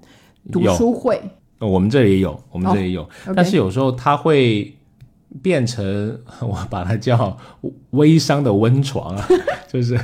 [0.52, 1.22] 读书会，
[1.60, 3.08] 呃我们这里也有，我们这里也有。
[3.36, 4.74] 但是有时候他会
[5.42, 7.38] 变成我把它叫
[7.92, 9.28] 微商的温床啊，
[9.68, 10.00] 就是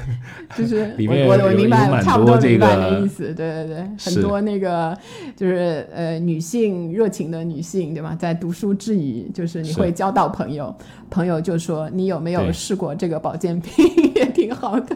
[0.55, 3.33] 就是 里面我我我明白，差不多多这明白个的意思。
[3.33, 4.95] 对对对，很多那个
[5.35, 8.15] 就是呃女性热情的女性，对吧？
[8.19, 10.75] 在读书之余，就是你会交到朋友，
[11.09, 14.95] 朋友就说你有没有试过这个保健品， 也挺好的。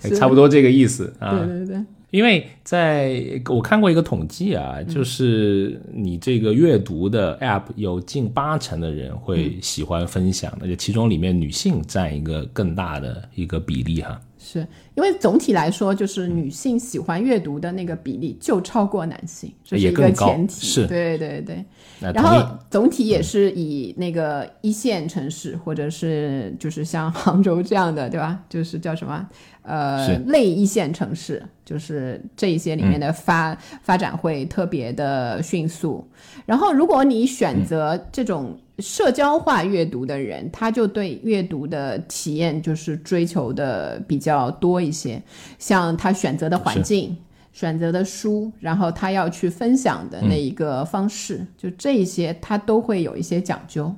[0.00, 1.38] 是差不多这个意思啊。
[1.38, 1.84] 对对对，
[2.14, 14.20] 因为在我看过一个统计啊，嗯就是你这个阅读的 App 有近八成的人会喜欢分享，而且其中里面女性占一个更大的一个比例哈。
[14.38, 20.64] 是因为总体来说，就是女性喜欢阅读的那个比例就超过男性，这是一个前提。
[20.64, 21.64] 是对对对。
[22.00, 28.40] 然后总体也是以那个一线城市，或者是就是像杭州这样的，对吧？
[28.48, 29.26] 就是叫什么？
[29.62, 36.06] 呃类一线城市，就是这一些里面的发、发展会特别的迅速。
[36.44, 45.22] 然后如果你选择这种社交化阅读的人，他就对阅读的体验就是追求的比较多一些，
[45.58, 47.16] 像他选择的环境。
[47.54, 53.94] 选择的书，然后他要去分享的那一个方式，就这一些他都会有一些讲究。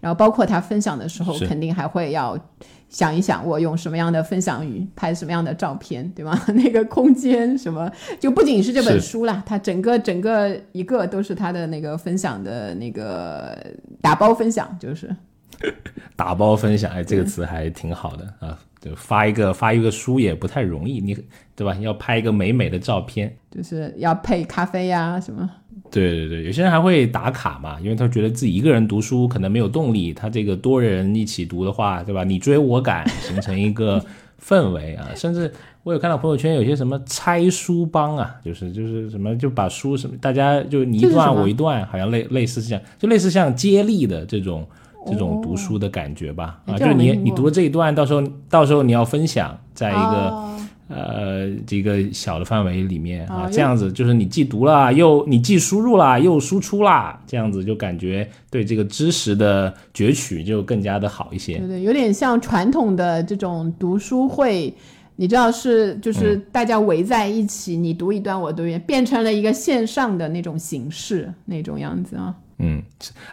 [0.00, 2.38] 然后包括他分享的时候，肯定还会要
[2.90, 6.38] 想一想，我用什么样的分享语，拍什么样的照片，对吗？
[6.52, 13.56] 那个空间什么，就不仅是这本书啦，它整个整个一个都是他的那个分享的那个
[14.02, 15.14] 打包分享，就是
[16.16, 18.58] 打包分享，哎，这个词还挺好的啊。
[18.80, 21.16] 就发一个发一个书也不太容易，你
[21.56, 21.74] 对吧？
[21.80, 25.48] 要拍一个美美的照片，就是要配咖啡呀、什么。
[25.90, 32.24] 对对对，有些人还会打卡嘛，因为他觉得自己一个人读书可能没有动力，他这个多人一起读的话，对吧？
[32.24, 34.04] 你追我赶，形成一个
[34.46, 35.08] 氛围啊。
[35.16, 35.50] 甚至
[35.82, 44.68] 我有看到朋友圈有些什么拆书帮啊，就是就是什么就把书什么大家就你一段我一段，好像类类似像就类似像接力的这种。
[45.06, 50.50] 这种读书的感觉吧，啊，就是你你读了这一段，到时候到时候你要分享，在一个、哦。
[50.86, 61.56] 呃，这个小的范围里面啊，啊这样子就是你既读了，又你既输入了，又输出啦，这样子就感觉对这个知识的攫取就更加的好一些。
[61.56, 61.68] 对。
[61.68, 64.72] 对，有点像传统的这种读书会，
[65.16, 72.34] 你知道是就是大家围在一起，你读一段我读一段，变成了一个线上的那种形式那种样子啊。
[72.64, 72.82] 嗯，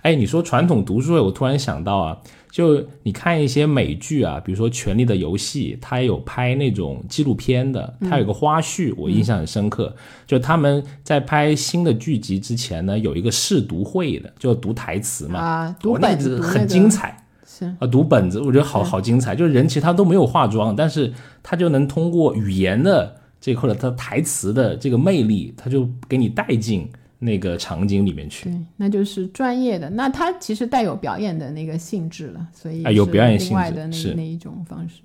[0.02, 2.18] 哎，你说传统读书会，我突然想到啊，
[2.52, 9.96] 就你看一些美剧啊，比如说《权力的游戏》，它有拍那种纪录片的，它有个花絮，我印象很深刻。
[10.28, 17.18] 就他们在拍新的剧集之前呢，有一个试读会的，就读台词嘛，啊，读本子很精彩。
[17.46, 19.36] 是啊，读本子，我觉得好好精彩。
[19.36, 26.90] 就是人其实他都没有化妆，但是他就能通过语言的这块的他台词的这个魅力，他就给你带进
[27.24, 28.50] 那个场景里面去。
[28.50, 29.90] 对，那就是专业的。
[29.90, 35.04] 那它其实带有表演的那个性质了，所以有表演性质的那那一种方式。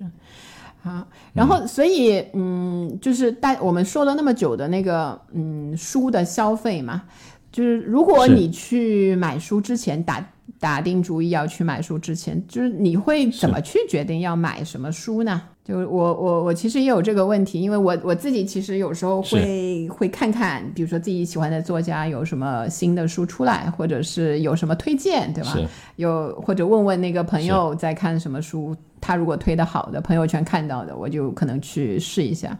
[0.81, 7.03] 好，然后所以嗯，就是带我们说了那么久的那个嗯书的消费嘛，
[7.51, 10.27] 就是如果你去买书之前打。
[10.59, 15.39] 打定主意要去买书之前，就是你会怎么去决定要买什么书呢？
[15.67, 25.69] 就我我我其实也有这个问题，因为我我自己其实有时候会会看看，比如说自己喜欢的作家有什么新的书出来，或者是有什么推荐，对吧？
[25.97, 32.57] 有或者问问那个朋友在看什么书，他如果推的好的，朋友圈看到的，我就可能去试一下。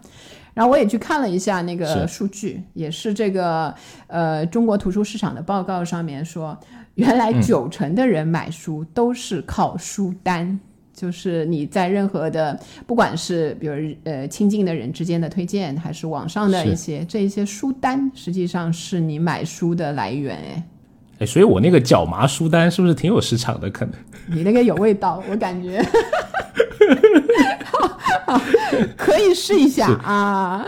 [0.54, 3.74] 然后我也去看了一下那个数据，也是这个
[4.08, 6.60] 呃中国图书市场的报告上面说。
[6.96, 10.60] 原来九成的人买书都是靠书单，
[10.98, 20.36] 就是你在任何的，不管是比如呃亲近的人之间的推荐，还是网上的一些这一些书单，实际上是你买书的来源。
[20.38, 20.64] 哎，
[21.20, 23.70] 哎，所以我那个脚麻书单是不是挺有市场的？
[23.70, 23.94] 可能
[24.26, 25.86] 你那个有味道，我感觉，
[28.98, 30.66] 可以试一下啊。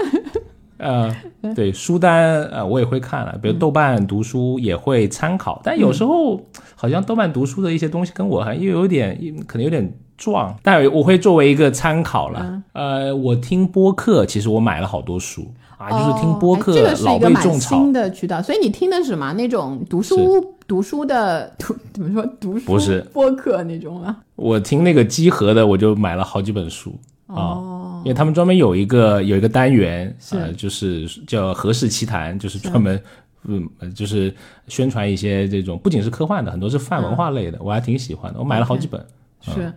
[0.80, 1.14] 呃，
[1.54, 6.40] 对书单呃，我也会看了，比如豆瓣读书也会参考，但有时候
[6.76, 12.64] 好像豆瓣读书的一些东西跟我还又有点可能有点撞，但我会作为一个参考了。
[12.74, 15.46] 呃，我听播客，其实我买了好多书
[15.78, 17.78] 啊，就是听播客老被种草。
[17.78, 19.34] 新的渠道，所以你听的是什么？
[19.34, 24.16] 那种读书读书的读怎么说读书不是播客那种啊？
[24.36, 26.94] 我听那个集合的，我就买了好几本书
[27.28, 27.79] 啊。
[28.04, 33.02] 因为他们专门有一个有一个单元，呃，就是叫《何氏奇谈》，就是专门，
[33.44, 34.34] 嗯，就是
[34.68, 38.40] 宣传一些这种不仅是科幻的，很多是泛文化类的，我还挺喜欢的。
[38.40, 39.04] 我买了好几本。
[39.42, 39.74] 是，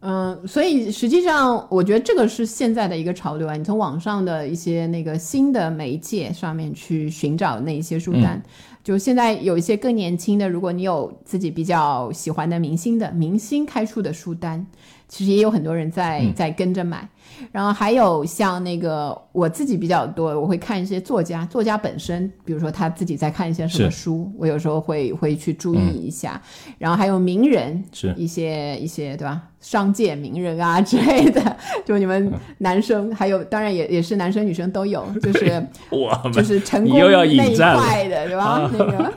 [0.00, 3.54] 嗯，所以实际上我觉得这个是现在的一个潮流啊。
[3.54, 8.42] 你从网上的一些那个新的媒介上面去寻找那一些书单，
[8.82, 14.66] 就现在有一些更年轻的，如果你有自己比较喜欢的明星的明星开出的书单，
[15.08, 17.08] 其实也有很多人在在跟着买。
[17.50, 26.40] 然后还有像那个我自己比较多，我会看一些作家，作家本身，比如说他自己在看一些什么书，我有时候会会去注意一下。
[26.78, 29.42] 然后还有名人，是一些一些对吧？
[29.60, 38.68] 商界名人啊之类的，就你们男生还有，当然也也是男生女生都有，就是 我就是成功那一块的，对吧？
[38.72, 39.12] 那个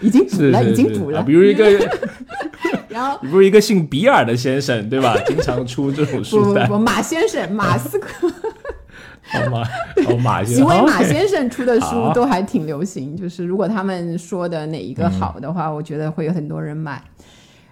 [0.00, 1.66] 已经补了，已经补了，比如一个。
[2.88, 5.14] 然后你不是一个姓比尔的先生对吧？
[5.26, 6.66] 经常出这种书单。
[6.66, 8.26] 不不不，马先生，马斯克。
[9.50, 9.60] 马
[10.08, 13.14] 哦马先生，几位马先生出的书都还挺流行。
[13.14, 17.02] 就是如果他们说的哪一个好的话，我觉得会有很多人买。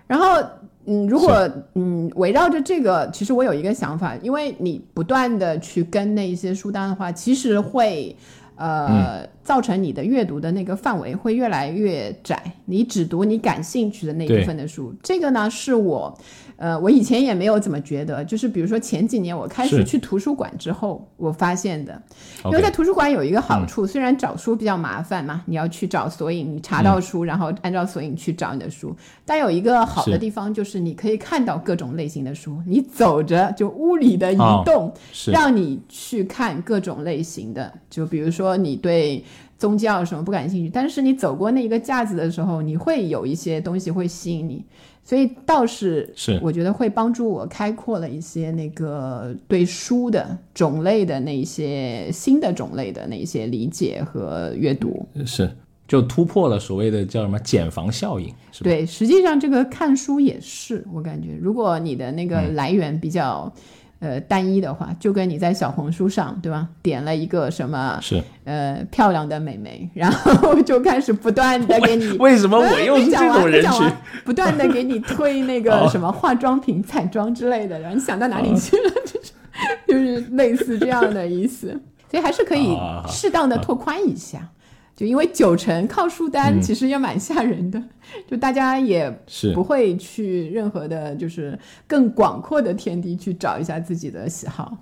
[0.06, 0.42] 然后
[0.84, 8.14] 嗯，如果嗯围绕着这个，其实我有一个想法，因为你不断的去跟那一些书单的话，其实会。
[8.56, 14.94] 呃，造成你的阅读的那个范围会越来越窄，你只读你感兴趣的那一部分的书。
[15.02, 16.16] 这个呢，是我。
[16.56, 22.00] 呃，我以前也没有怎么觉得，就是比如说前几年我开始去图书馆之后，我发现的，
[22.44, 34.92] 因为在图书馆有一个好处，虽然找书比较麻烦嘛，你要去找索引，你查到书，然后按照索引去找你的书，但有一个好的地方就是你可以看到各种类型的书，你走着就屋里的移动，
[35.32, 39.24] 让你去看各种类型的，就比如说你对
[39.58, 44.64] 宗教什么不感兴趣，但是你走过那一个架子的时候，你会有一些东西会吸引你。
[45.04, 55.06] 所以倒是是，我觉得会帮助我开阔了一些那个对书的种类的那些新的种类的那些理解和阅读。
[55.26, 55.50] 是，
[55.86, 58.32] 就突破了所谓的叫什么茧房效应。
[58.50, 63.52] 是对，实际上这个看书也是，我感觉如果你的那个来源比较。
[64.04, 66.68] 呃，单一的话，就跟你在小红书上，对吧？
[66.82, 67.98] 点了一个什么？
[68.02, 72.10] 是呃漂亮的美眉， 然后就开始不断的给你。
[72.18, 73.90] 为什么我又是这种人群？
[74.22, 78.90] 不断的给你推那个 什么化妆品、彩妆之类的，然后你想到哪里去了？
[79.06, 79.32] 就是
[79.88, 81.68] 就是类似这样的意思，
[82.10, 82.76] 所以还是可以
[83.08, 84.46] 适当的拓宽一下。
[84.96, 87.82] 就因为九成靠书单，其实也蛮吓人的。
[88.30, 89.10] 就大家也
[89.54, 94.76] 不会去任何的，就是更广阔的天地去找一下自己的喜好。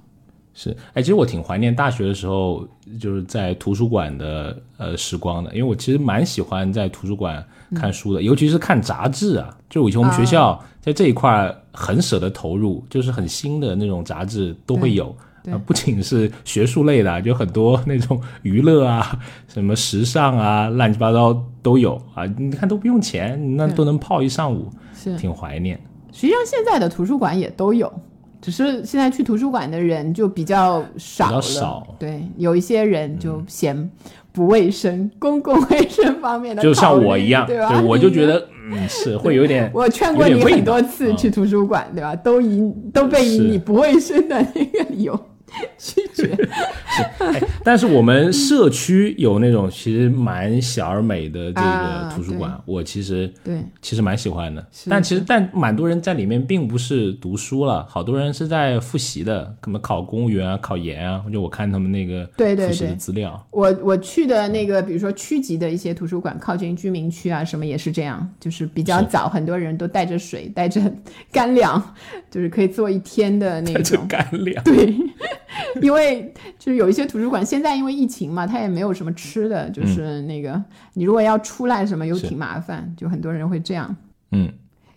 [0.54, 2.68] 是，哎，其实我挺怀念大学的时候，
[3.00, 7.42] 就是在图书馆的呃时光的，因为我其实蛮喜欢在图书馆
[7.74, 9.56] 看书的，尤其是看杂志啊。
[9.70, 15.16] 就以前我们学校在这一块很舍得投入，就是很新的那种杂志都会有，
[15.50, 19.18] 啊，不仅是学术类的，就很多 那种娱乐啊、
[19.48, 22.24] 什么时尚啊、乱七八糟都有啊。
[22.38, 25.80] 你看都不用钱，那都能泡一上午，是挺怀念。
[26.12, 27.92] 实际上现在的图书馆也都有。
[28.40, 33.88] 只是现在去图书馆的人就比较少了，少对，有一些人就嫌
[34.32, 37.80] 不卫生，公共卫生方面的，就像我一样，对吧？
[37.82, 42.16] 我就觉得， 嗯，是会有点，我劝过你很多次去图书馆，对吧？
[42.16, 45.16] 都以都被以你不卫生的那个理由。
[45.78, 46.36] 拒绝，
[47.64, 54.64] 但是我们社区有那种其实蛮小而美的这个图书馆，我其实对其实蛮喜欢的。
[54.88, 61.22] 但其实但蛮多人在里面并不是读书了，好多人是在复习的，可能考公务员啊、考研啊。
[61.32, 70.80] 就我看他们那个对对对资料，我我去的那个，比如说区级的一些图书馆，靠近居民区啊什么也是这样，就是比较早，很多人都带着水、带着
[71.30, 71.94] 干粮，
[72.30, 74.62] 就是可以做一天的那种干粮。
[74.64, 74.94] 对。
[75.82, 80.62] 因为就是有一些图书馆，现在因为疫情嘛，它也没有什么吃的，就是那个
[80.94, 83.94] 你如果要出来什么又挺麻烦，就很多人会这样。
[84.30, 84.52] 嗯，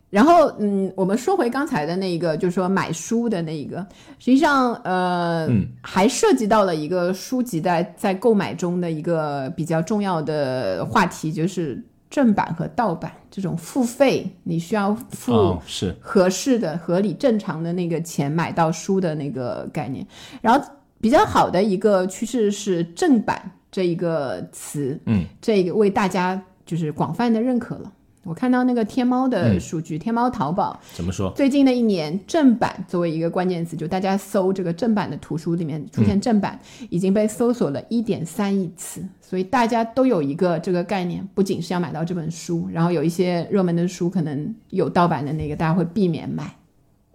[0.10, 3.86] 然后嗯，我们说回刚才的那个，就是说买书的那一个，
[4.20, 5.48] 实际上呃，
[5.82, 11.84] 还涉及到了一个书籍在在购买中的一个比较重要的话题，就是。
[12.16, 20.08] 正版和盗版这种付费，你需要付是合适的、合理、正常的那个钱买到书的那个概念。
[20.42, 20.66] 然后
[21.02, 27.92] 比较好的一个趋势是正版这一个词，嗯，这个为大家就是广泛的认可了。
[28.26, 31.32] 我看到那个天猫的数据，天猫淘宝怎么说？
[31.36, 36.60] 最近的一年，正版作为一个关键词，就大家搜这个正版的图书里面出现正版，
[36.90, 39.04] 已经被搜索了一点三亿次。
[39.22, 46.52] 所以大家都有一个这个概念，不仅是要买到这本书，然后有一些热门的书可能有盗版的那个，大家会避免买。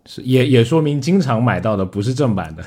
[0.07, 2.65] 是，也也说明经常买到的不是正版的。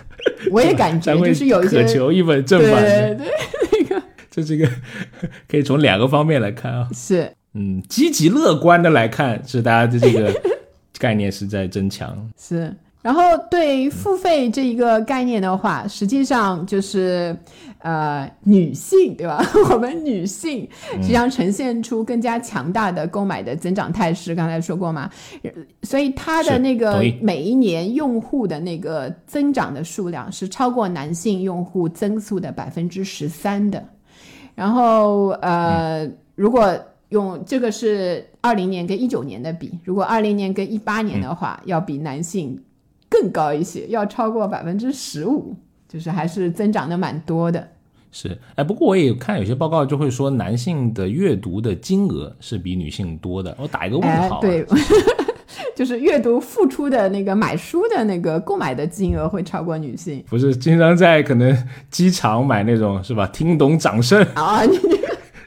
[0.52, 3.28] 我也感觉 就是有一些渴求一本正版的，对
[3.72, 4.70] 那个， 这这个
[5.48, 6.90] 可以从两个方面来看啊。
[6.94, 7.32] 是。
[7.54, 10.34] 嗯，积极乐观的来看，是大家的这个
[11.00, 12.18] 概念是在增强。
[12.38, 17.38] 是，然后对付费这一个概念的话，实际上就是
[17.80, 19.46] 呃女性对吧？
[19.70, 20.68] 我们女性
[21.02, 24.34] 实际上呈现出更加强大的购买的增长态势。
[24.34, 25.10] 刚才说过嘛，
[25.84, 33.84] 所以它的那个每一年用户的那个增长的数量是超过男性用户增速的百分之十三的。
[34.56, 36.74] 然后呃，如果
[37.14, 42.60] 用这个是二零年跟一九年的比，如果二零年跟一八年的话，要比男性
[43.08, 45.56] 更高一些，要超过百分之十五，
[45.88, 47.68] 就是还是增长的蛮多的。
[48.12, 53.56] 是，哎，不过我也看有些报告就会说，男性的阅读的金额是比女性多的。
[53.60, 54.66] 我打一个问号，对，
[55.76, 60.24] 就是阅读付出的那个买书的那个购买的金额会超过女性。
[60.28, 61.56] 不是经常在可能
[61.92, 63.28] 机场买那种是吧？
[63.28, 64.62] 听懂掌声啊。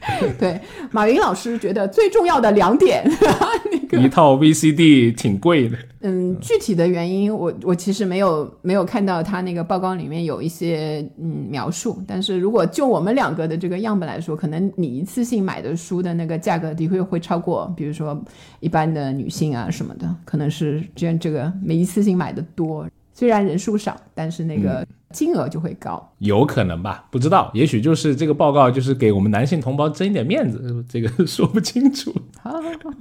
[0.39, 0.59] 对，
[0.91, 3.03] 马云老师觉得最重要的两点，
[3.71, 5.77] 那个一套 VCD 挺贵的。
[6.01, 12.01] 嗯，具体的原因我我其实没有没有看到他那个报告里面有一些嗯描述。
[12.07, 18.17] 但是如果就我们两个的这个样本来说，可能你一次性买的书的那个价格的确会超过，比如说
[18.59, 22.87] 一般的女性啊什么的，可能是这样这个每一次性买的多。
[23.13, 27.05] 虽然人数少，但是那个金额就会高，有可能吧？
[27.09, 32.13] 不知道，也许就是这个报告就是给我们男性同胞争一点面子，这个说不清楚。
[32.41, 32.51] 好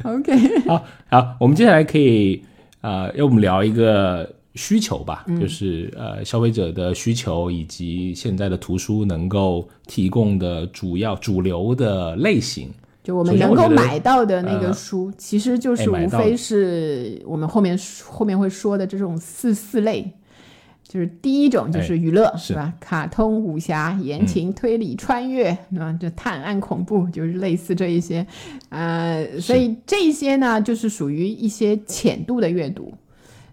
[0.05, 2.43] ，OK，好好，我们接下来可以
[2.81, 12.71] 啊，要我们聊一个需求吧，就是呃，消费者的需求以及现在的图书能够提供的主要主流的类型。
[13.03, 20.13] 就我们能够买到的那个书，其实就是无非是我们后面后面会说的这种四四类，
[20.89, 22.73] 就是第一种就是娱乐，是吧？
[22.79, 25.93] 卡通、武侠、言情、推理、穿越，对吧？
[26.01, 28.27] 就探案、恐怖，就是类似这一些，
[28.69, 32.95] 呃，所以这些呢，就是属于一些浅度的阅读。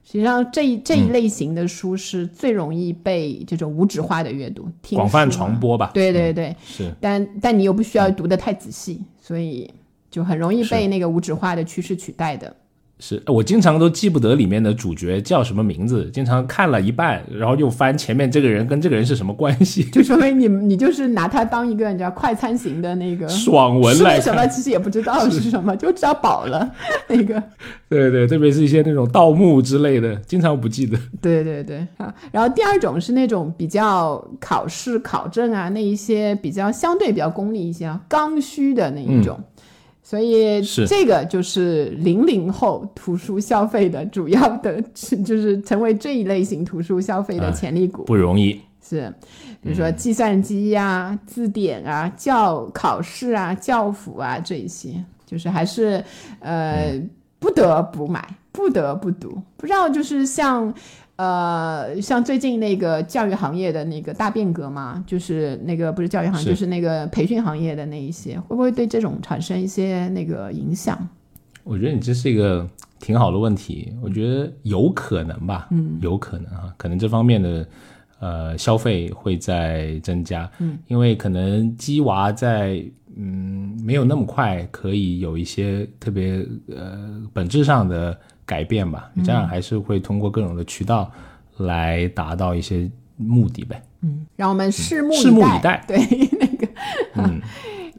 [0.06, 5.92] 实际上，这这一类型的书是最容易被这种无纸化的阅读广泛传播吧？
[5.94, 6.94] 对对对，是。
[7.02, 9.02] 但但你又不需要读的太仔细。
[9.26, 9.74] 所以
[10.12, 12.54] 就很容易被那个无纸化的趋势取代的。
[13.00, 26.72] 是我经常都记不得里面的主角叫什么名字，经常看了一半，然后又翻前面这个人跟这个人是什么关系，就说明你你就是拿它当一个你知道快餐型的那个 爽文来什么，其实也不知道是什么，就知道饱了
[27.10, 27.44] 那个。
[27.90, 30.98] 对对，特别是一些那种盗墓之类的，经常不记得。
[31.22, 39.38] 对对对啊，然后第二种是那种比较考试考证啊，那一些比较相对比较功利一些啊，刚需的那一种。
[40.04, 44.82] 所以这个就是零零后图书消费的主要的，
[45.26, 48.60] 就是成为这一类型图书消费的潜力股，不容易。
[48.86, 49.12] 是，
[49.62, 56.04] 比如说计算机呀、字典啊、教考试啊、教辅啊这一些，就是还是
[56.40, 57.02] 呃
[57.40, 59.42] 不得不买、不得不读。
[59.56, 60.74] 不知道就是像。
[61.16, 70.98] 呃，像最近那个教育行业的那个大变革嘛，就是那个不是教育行业，就是那个培训行业的那一些，会不会对这种产生一些那个影响？
[71.64, 72.68] 我觉得你这是一个
[73.00, 77.68] 挺好的问题，我觉得有可能吧，嗯，有可能啊，可能这方面的
[78.20, 82.84] 呃消费会在增加，嗯，因为可能鸡娃在
[83.16, 86.44] 嗯没有那么快可以有一些特别
[86.76, 88.20] 呃本质上的。
[88.46, 91.12] 改变吧，这样还是会通过各种的渠道
[91.58, 93.82] 来达到一些目的呗。
[94.02, 95.84] 嗯，让我们拭目拭目以待。
[95.88, 95.98] 对，
[96.40, 96.68] 那个，
[97.16, 97.42] 嗯。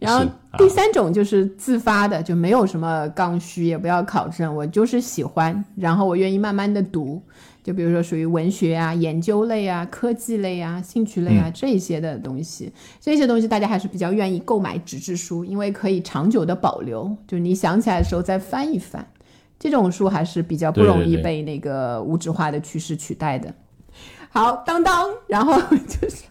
[0.01, 0.22] 然后
[0.59, 7.22] 第三种就是自发的，就没有什么刚需，也不要考证，我就是喜欢，然后我愿意慢慢的读。
[7.62, 12.70] 就比如说属于文学啊、研究类啊、科技类啊、兴趣类啊这些的东西，
[13.01, 19.07] 这些东西大家还是比较愿意购买纸质书，因为可以长久的保留，就是你想起来的时候再翻一翻。
[19.59, 23.53] 这种书还是比较不容易被那个无纸化的趋势取代的。
[24.31, 26.25] 好，当当，然后就是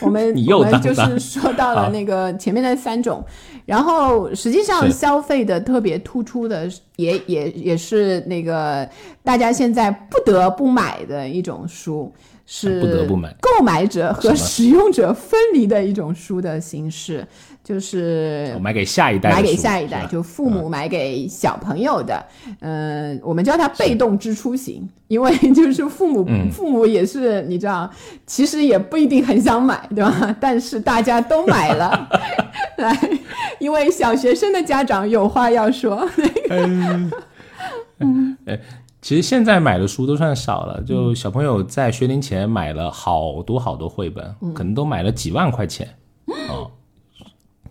[0.00, 3.24] 我们 我们就是说到了那个前面的三种，
[3.64, 8.88] 然后实际上消费的特别突出的，也也也是那个
[9.22, 12.12] 大家现在不得不买的一种书。
[12.44, 17.26] 是不得不买，购买者和使用者分离的一种书的形式，
[17.64, 22.24] 就是买给下一代，买给下一代，就父母买给小朋友的。
[22.60, 27.90] 嗯，我们叫它被动支出型，因为 就是父母，父母也是你知道，
[28.26, 30.36] 其实也不一定很想买，对吧？
[30.40, 32.08] 但是大家都买了，
[32.78, 32.98] 来，
[33.58, 36.08] 因为小学生的家长有话要说。
[36.50, 38.58] 嗯，哎。
[39.00, 45.90] 其实现在买的书都算少了，就小朋友在学龄前买了好多好多绘本，可能都买了几万块钱，哦，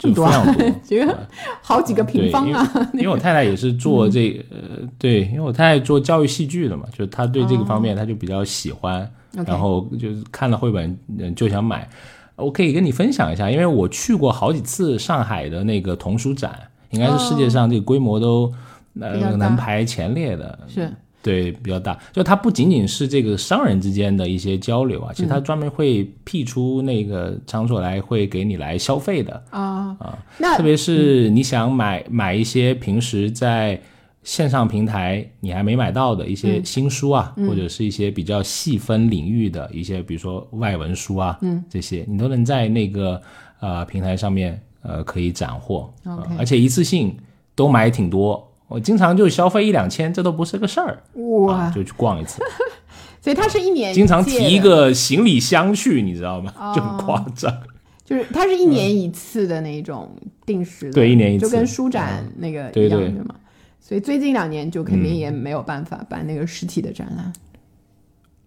[0.01, 1.17] 就非常多， 这个
[1.61, 2.89] 好几个平方啊。
[2.93, 4.57] 因为我太太也是做这，呃，
[4.97, 9.07] 对，因为我太太做教育戏剧的嘛，就是她对这个方面她就比较喜欢，
[9.45, 10.97] 然后就是看了绘本
[11.35, 11.87] 就想买。
[12.35, 18.51] 我可以跟你分享一下，因为我去过好几次上海的那个童书展，应该是世界上这个规模都
[18.99, 20.91] 呃能排前列的，是。
[21.23, 30.17] 对，比较大，就它不仅仅是这个商人之间的一些交流啊，其实它专门会辟出那个场所来，会给你来消费的啊啊。
[30.39, 33.79] 那特别是你想买买一些平时在
[34.23, 43.21] 线上平台你还没买到的一些新书啊，或者是一些比较细分领域的一些，比如说外文书啊，嗯，这些你都能在那个
[43.59, 45.93] 呃平台上面呃可以斩获
[46.37, 47.15] 而且一次性
[47.53, 48.50] 都买挺多。
[48.71, 51.03] 我经常就消费一两千，这都不是个事儿，
[51.45, 52.41] 哇，就去逛一次。
[53.19, 56.73] 所以他是一年经常提一个行李箱去，你知道吗？
[56.73, 57.53] 就很夸张。
[58.05, 60.09] 就是它是一年一次的那种
[60.45, 63.35] 定时，对，一年一次，就跟书展那个一样的嘛。
[63.79, 67.33] 所以最近两年就肯定也没有办法办那个实体的展览。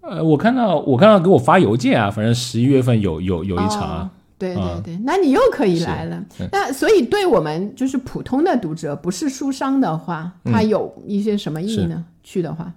[0.00, 4.10] 呃，我看到我看到给我发邮件啊，反正十一月份有有有一场。
[4.36, 6.22] 对对对，那你又可以来了。
[6.50, 12.04] 那所以对我们就是普通的读者，不是书商的话，它有一些什么意义呢？
[12.22, 12.72] 去的话，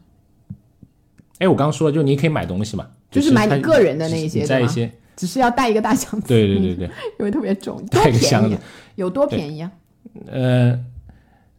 [1.40, 6.28] 哎，我刚刚说了，就你可以买东西嘛，就是买你个人的那些，在一些，只是要带一个大箱子。
[6.28, 6.90] 对对对对，
[7.20, 8.56] 因为特别重， 带个箱子
[8.96, 9.72] 有多便宜啊？
[10.28, 10.80] 呃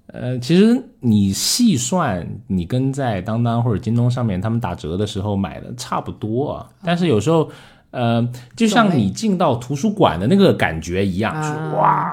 [0.06, 7.50] 呃，其实你细算，你跟在当当或者京东上面他们打折的时候买的差不多啊，但是有时候。
[7.90, 11.34] 呃，就像你进到图书馆的那个感觉一样，
[11.74, 12.12] 哇！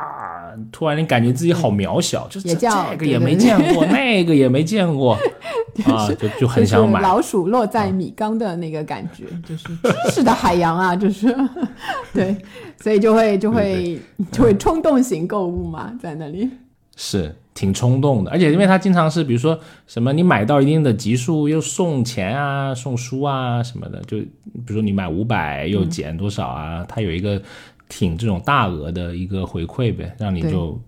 [0.72, 5.14] 突然你感觉自己好渺小，就是这个也没见过， 那个也没见过，
[5.86, 7.02] 啊，就就很想买。
[7.02, 11.36] 老鼠落在米缸的那个感觉，就是知识的海洋啊，就是。
[12.14, 12.38] 对，
[12.82, 14.00] 所以就会就会
[14.32, 16.50] 就会冲动型购物嘛，在那里。
[16.96, 17.36] 是。
[17.56, 27.42] 挺冲动的，而且因为他经常是，比如说什么，你买到一定的级数又送钱啊，送书啊什么的，就比如说你买五百又减多少啊，他有一个
[27.88, 30.80] 挺这种大额的一个回馈呗，让你就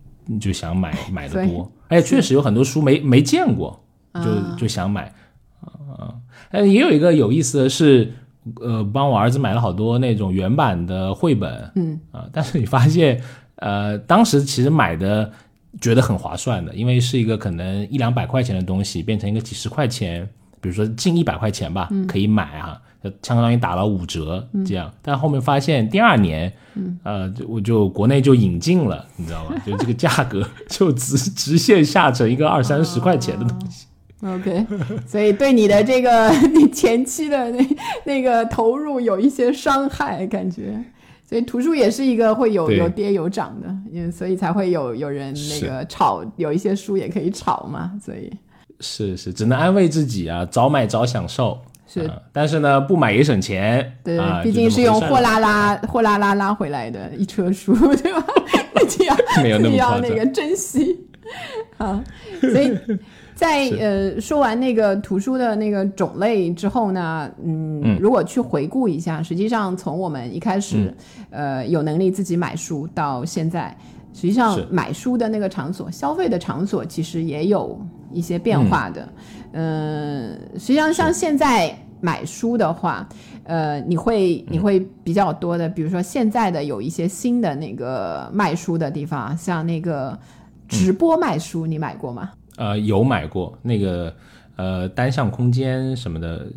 [0.41, 1.71] 就想买买的多。
[1.87, 3.81] 哎，确实有很多书没没见过，
[4.15, 5.13] 就就想买，
[5.61, 6.13] 啊，
[6.51, 8.11] 呃，也有一个有意思的是，
[8.59, 11.97] 呃，帮我儿子买了好多那种原版的绘本，嗯。
[12.11, 13.21] 啊，但是你发现，
[13.55, 15.31] 呃，当时其实买的
[15.79, 20.27] 觉得很划算的，因为是一个可能一两百块钱的东西，变成一个几十块钱，
[20.59, 24.91] 比如说近一百块钱吧，可以买啊，就相当于打了五折这样。
[25.01, 26.51] 但后面发现第二年，
[27.03, 29.55] 呃，就我就国内就引进了，你知道吗？
[29.65, 33.85] 就这个价格就直直线下沉一个二三十块钱的东西。
[34.23, 34.65] OK，
[35.05, 37.67] 所以对你的这个 你前期的那
[38.05, 40.83] 那个投入有一些伤害，感觉。
[41.29, 48.31] 所以图书也是一个会有有跌有涨的，因为所以才会有有人那个炒，有一些书也可以炒嘛，所以。
[48.79, 51.59] 是是，只能安慰自己啊，早买早享受。
[51.87, 52.01] 是。
[52.01, 53.91] 啊但是呢，不买也省钱。
[54.03, 58.25] 对，啊、毕竟是用货拉拉货拉拉拉回来的一车书，对吧？
[58.79, 60.97] 自己要没有那自己么要那个珍惜
[61.77, 62.03] 啊。
[62.41, 62.77] 所以
[63.35, 70.93] 在呃说完那个图书的那个种类之后呢，嗯，嗯如果去回顾一下，实际上从我们一开始、
[71.29, 73.75] 呃有能力自己买书到现在。
[74.13, 77.79] 实际上，买书的那个场所、消费的场所，其实也有
[78.11, 79.07] 一些变化的。
[79.51, 81.71] 嗯、实际上像现在
[82.01, 83.07] 买书的话，
[83.43, 90.17] 呃，你会你会比较多的，比如说现在的有一些新的那个卖书的地方，像那个
[90.67, 92.31] 直播卖书，你买过吗？
[92.57, 94.13] 呃，有买过那个
[94.55, 96.47] 呃单向空间什么的，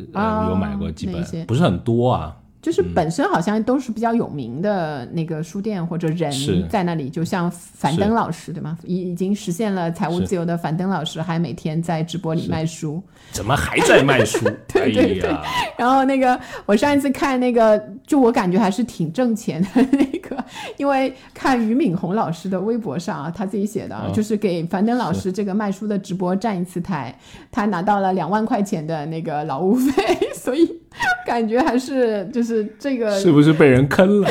[0.49, 2.37] 有买过，基本不是很多啊。
[2.63, 6.31] 就是本身好像都是比较有名的那个书店或者人
[6.69, 8.77] 在那里，就像樊登老师对吗？
[8.85, 13.03] 已已经实现了财务自由的樊登老师，还每天在直播里卖书。
[13.33, 14.45] 怎么还在卖书？
[14.69, 20.37] 对对对哎，然后那个我上一次看那个，就我感觉还是挺挣钱的 那个，
[20.77, 27.17] 因为看俞敏洪老师的微博上啊，他自己写的啊，哦就是给樊登老师这个卖书的直播站一次台，
[27.51, 30.80] 他拿到了两万块钱的那个劳务费， 所以
[31.27, 34.31] 感觉还是就是这个是不是被人坑了？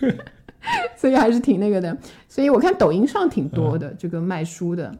[0.96, 1.96] 所以还是挺那个的。
[2.28, 4.94] 所以我看抖音上挺多的、这个卖书的。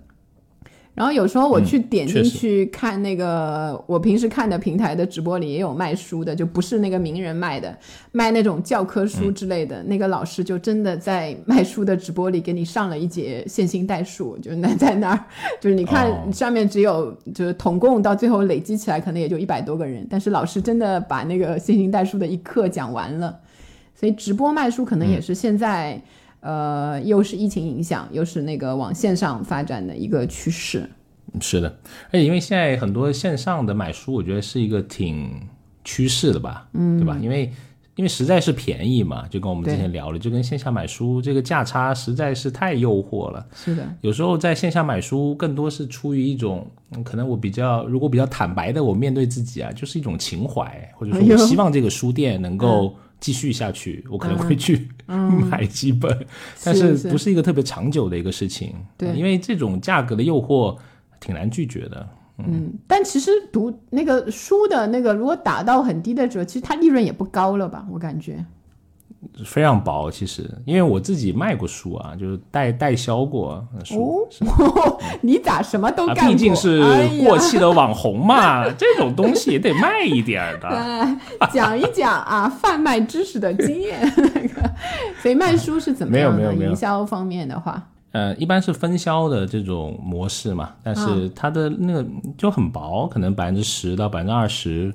[1.00, 7.74] 然后有时候我去点进去看那个、我平时看的平台的直播里也有卖书的，就不是那个名人卖的，
[8.12, 9.82] 卖那种教科书之类的。
[9.84, 15.24] 那个老师就真的在卖书的直播里给你上了一节线性代数，就那在那儿，
[15.58, 23.40] 就是你看哦上面只有就是统共到最后累积起来可能也就一百多个人，但是老师真的把那个线性代数的一课讲完了。
[23.94, 25.98] 所以直播卖书可能也是现在、
[26.40, 30.88] 呃，又是疫情影响，又是那个往线上发展的一个趋势。
[31.40, 31.78] 是的，
[32.08, 35.30] 而且因为现在很多线上的买书，我觉得是一个挺
[35.84, 37.16] 趋势的吧，嗯，对吧？
[37.22, 37.52] 因为
[37.94, 43.46] 因为实在是便宜嘛，就跟我们之前聊了，就跟线下买书这个价差实在是太诱惑了。
[43.54, 56.26] 是的，有时候在线下买书，更多是出于一种，嗯可能我比较，如果比较坦白的，我面对自己啊，就是一种情怀，或者说我希望这个书店能够继续下去，我可能会去 买几本，
[56.64, 58.74] 但是是不是一个特别长久的一个事情。
[58.96, 60.76] 对嗯因为这种价格的诱惑
[61.20, 62.08] 挺难拒绝的。
[62.38, 67.86] 嗯，但其实读那个书的那个，如果打到很低的折，其实它利润也不高了吧？
[67.90, 68.42] 我感觉。
[69.44, 76.32] 非常薄，其实，因为我自己卖过书啊，就是代代销过书，哦， 你咋什么都啊，干过？
[76.32, 76.82] 毕竟是
[77.22, 80.68] 过气的网红嘛， 这种东西也得卖一点儿的。
[80.72, 81.18] 哎，
[81.52, 84.00] 讲一讲啊，贩卖知识的经验。
[84.16, 84.70] 那个，
[85.20, 86.36] 所以卖书是怎么样的？
[86.38, 92.04] 没有没有没有营销方面的话，呃，一般是分销的这种模式嘛，但是它的那个
[92.38, 94.92] 就很薄，可能百分之十到百分之二十，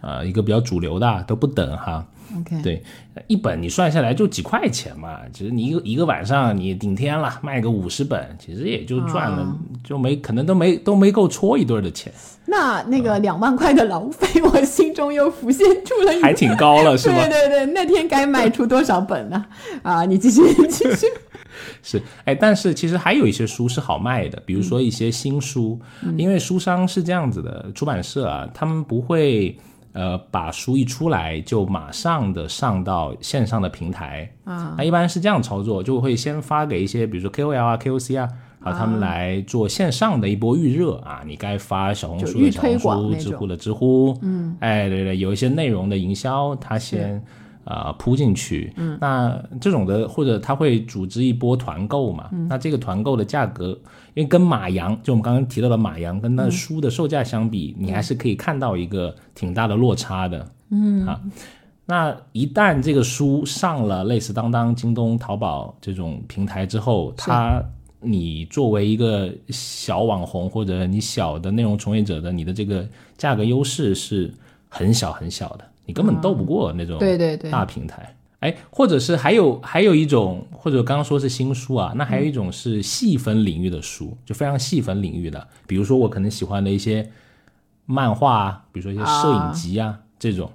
[0.00, 2.04] 呃，一个比较主流的啊都不等哈。
[2.40, 2.82] OK，对，
[3.26, 12.12] 一本你算下来就几块钱嘛，其实你一个一个晚上你顶天了，卖个五十本，其实也就赚了，啊就没可能都没都没够戳一顿的钱，
[12.46, 17.16] 那那个两万块的劳费， 我心中又浮现出了一还挺高了，是吗？
[17.28, 19.44] 对对对，那天该卖出多少本呢？
[19.82, 21.06] 啊，你继续 继续。
[21.82, 25.80] 是，哎，但是其实还有一些书是好卖的，比如说一些新书，
[26.18, 29.56] 因为书商是这样子的，出版社啊，他们不会
[29.96, 34.30] 呃把书一出来就马上的上到线上的平台。
[34.44, 38.28] 啊，那一般是这样操作，就会先发给一些比如说 KOL 啊、KOC 啊。
[38.62, 47.22] 啊，他们来做线上的一波预热啊，你该发小红书的小红书，知乎的知乎，嗯，哎，对对，有一些内容的营销，他先
[47.66, 53.78] 啊、铺进去，嗯，那这种的或者他会组织一波团购嘛，那这个团购的价格，
[54.14, 61.04] 因为跟马洋，就我们刚刚提到的马洋跟那书的售价相比，你还是可以看到一个挺大的落差的，嗯。
[61.04, 61.20] 啊。
[61.88, 67.62] 那一旦这个书上了类似当当、京东、淘宝这种平台之后，它
[68.00, 72.84] 你作为一个小网红或者你小的内容从业者的，你的这个
[73.16, 74.34] 价格优势是
[74.68, 77.50] 很小很小的，你根本斗不过那种对对对。
[77.50, 78.14] 大平台。
[78.40, 87.10] 哎，或者是还有还有一种，或者刚刚说是新书啊，那还有一种是细分领域的书，就非常细分领域的，比如说我可能喜欢的一些
[87.86, 90.52] 漫画啊，比如说一些摄影集啊这种。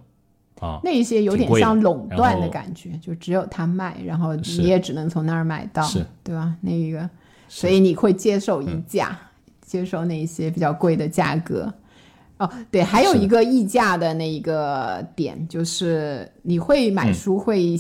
[0.60, 6.56] 啊，那一些有点像垄断的感觉，就只有他卖，然后你也只能从那儿买到是，对吧？
[6.62, 7.10] 那个，
[7.50, 9.18] 所以你会接受溢价，
[9.60, 11.74] 接受那一些比较贵的价格。
[12.42, 17.80] 哦，对，还有一个溢价的那一个点，就是你会嗯买书会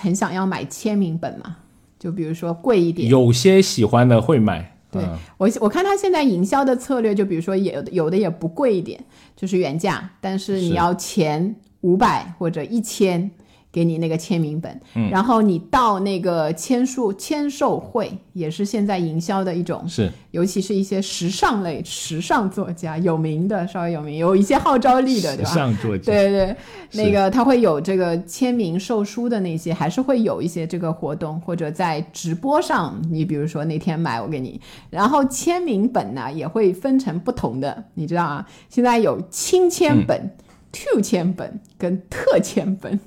[0.00, 1.56] 很想要买签名本嘛？
[2.00, 5.16] 就比如说贵一点，有些喜欢的会买，对嗯。
[5.38, 9.02] 我，我看他现在营销的策略，就比如说有的有的也不贵一点，
[9.36, 13.30] 就是原价，但是你要前五百或者一千
[13.72, 15.08] 给你那个签名本，嗯。
[15.10, 20.12] 然后你到那个签书签售会，也是现在营销的一种，是。
[20.30, 25.50] 尤其是一些时尚类时尚作家，有名的稍微有名，有一些号召力的，对吧？
[25.50, 26.56] 上作家，对对，
[26.92, 40.34] 那个他会有这个签名售书的那些，还是会有一些这个活动，或者在直播上，你比如说那天买我给你，然后签名本呢也会分成不同的，你知道啊，现在有亲签本、
[40.72, 42.98] Two 签本跟特签本，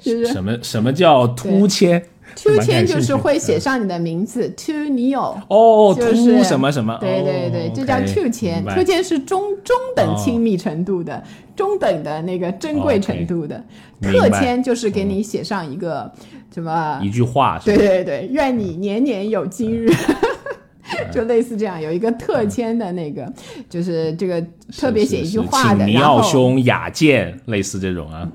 [0.00, 2.02] 就是什么什么叫突签
[2.34, 5.36] ？Two 签就是会写上你的名字，To Neo。
[5.48, 6.96] 哦，就是突什么什么？
[7.00, 11.22] 对对对，哦这叫 OK，Q 签明白，Q 签是中中等哦亲密程度的，
[11.54, 13.62] 中等的那个珍贵程度的。
[14.00, 16.10] 特签就是给你写上一个
[16.52, 19.92] 什么，一句话是对对对，愿你年年有今日。
[21.10, 23.32] 就类似这样，有一个特签的那个，
[23.70, 24.44] 就是这个
[24.76, 28.28] 特别写一句话的，请尼然后奥兄雅见，类似这种啊。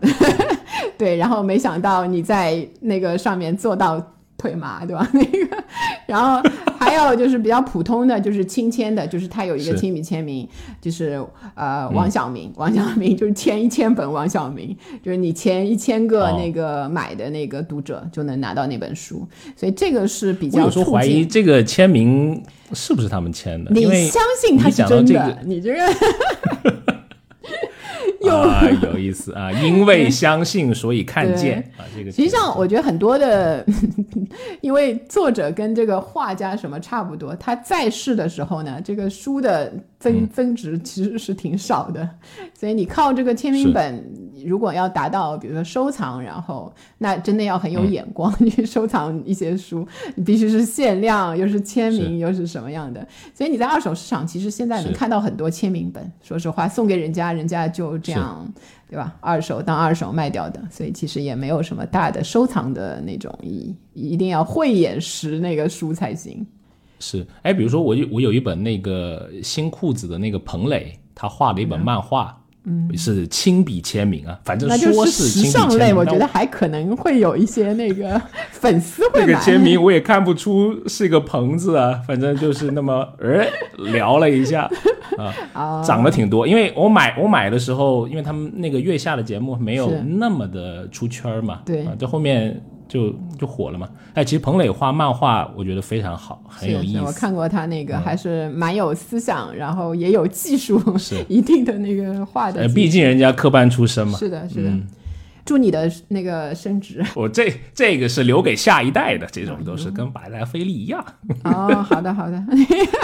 [0.98, 4.02] 对，然后没想到你在那个上面做到
[4.38, 5.08] 腿麻，对吧？
[5.14, 5.64] 那个，
[6.06, 6.42] 然后
[6.78, 10.48] 还有就是比较普通的，就是亲签的，就是他有一个亲笔签名，
[10.80, 11.20] 就是
[11.56, 21.26] 呃王小明， 王小明就是签一千本王小明，就是你签一千个哦那个买的那个读者就能拿到那本书，所以这个是比较我有时候怀疑。
[21.26, 22.40] 这个签名
[22.74, 26.72] 是不是他们签的，你相信他是真的，个你这个又
[28.30, 33.66] 啊有意思啊，因为相信所以看见啊，这个实际上，我觉得很多的，
[34.62, 40.30] 因为作者跟这个画家什么差不多，他在世的时候呢，这个书的增、嗯。
[40.30, 42.10] 增值其实是挺少的，
[42.54, 44.04] 所以你靠这个签名本，
[44.46, 47.92] 如果要达到比如说收藏，然后那真的要很有嗯。
[47.92, 52.18] 眼光去收藏一些书，你必须是限量，又是签名，是。
[52.18, 58.54] 又是什么样的，所以你在二手市场其实现在能看到很多签名本，说实话，送给人家，人家就这样。
[58.90, 59.18] 对吧？
[59.20, 66.48] 二手当二手卖掉的，所以其实也没有什么大的收藏的那种意义，一定要慧眼识那个书才行。
[67.00, 78.22] 是哎，比如说我有我有一本那个新裤子的那个彭磊，他画的一本漫画，嗯，是亲笔签名啊，反正说是时亲笔尚类，签名，但我觉得还可能会有一些那个
[78.52, 79.26] 粉丝会买。
[79.26, 83.46] 那个签名我也看不出是个棚字啊，反正就是那么呃
[83.92, 84.70] 聊了一下
[85.54, 86.48] 啊， 涨了挺多。
[86.48, 93.90] 因为我买我买的时候，因为他们那个月下的节目没有那么的出圈嘛，对啊，这后面就就火了嘛。
[94.14, 97.02] 哎，其实彭磊画漫画，我觉得非常好，很有意思。
[97.02, 104.18] 我看过他那个，还是蛮有思想，然后也有技术，是一定的那个画的呃，毕竟人家科班出身嘛。
[104.18, 104.70] 是的，是的。
[104.70, 104.88] 嗯
[105.48, 107.02] 祝你的那个升职。
[107.16, 111.02] 我这这个是留给下一代的，这种都是跟百达翡丽一样。
[111.46, 112.44] 哦，好的好的。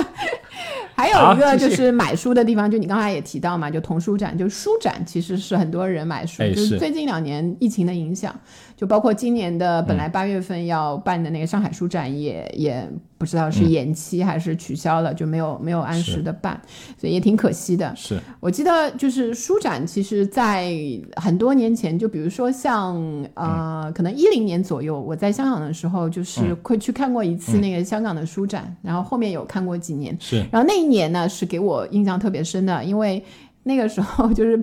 [0.94, 8.38] 还有一个就是买书的地方，就你刚才也提到嘛，就童书展，就书展其实是很多人买书，哎就是是最近两年疫情的影响，
[8.76, 16.60] 就包括今年的本来八月份要办的那个上海书展也、也不知道是延期还是取消了，就没有没有按时的办，
[16.98, 17.96] 所以也挺可惜的。
[17.96, 18.20] 是。
[18.40, 20.74] 我记得就是书展，其实，在
[21.16, 22.96] 很多年前，就比如说像
[23.36, 30.18] 呃，可能一零年左右，我在香港的时候，就是会去看过一次那个香港的书展，然后后面有看过几年。
[30.20, 30.46] 是。
[30.52, 33.24] 然后那一年呢，是给我印象特别深的，因为
[33.64, 34.62] 那个时候就是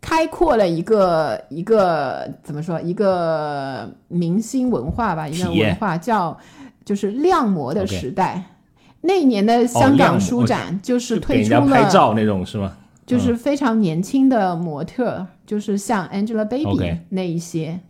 [0.00, 6.36] 开阔了一个一个怎么说，一个明星文化吧，一个文化叫
[6.84, 8.42] 就是亮模的时代。
[9.02, 12.72] 那一年的香港书展就是推出人家拍了照那种是吗？
[13.06, 17.80] 就是非常年轻的模特，就是像 Angelababy 那一些。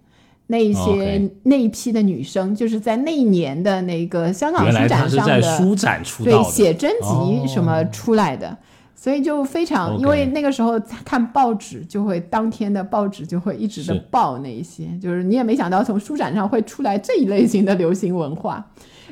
[0.46, 6.50] 那一些那一批的女生，就是在那一年的那个香港书展上的，书展出道对。
[6.50, 8.58] 写真集哦什么出来的，
[9.00, 18.62] 所以就非常，因为那个时候看报纸，就会当天的报纸就会一直的报那一些，就是你也没想到从书展上会出来这一类型的流行文化，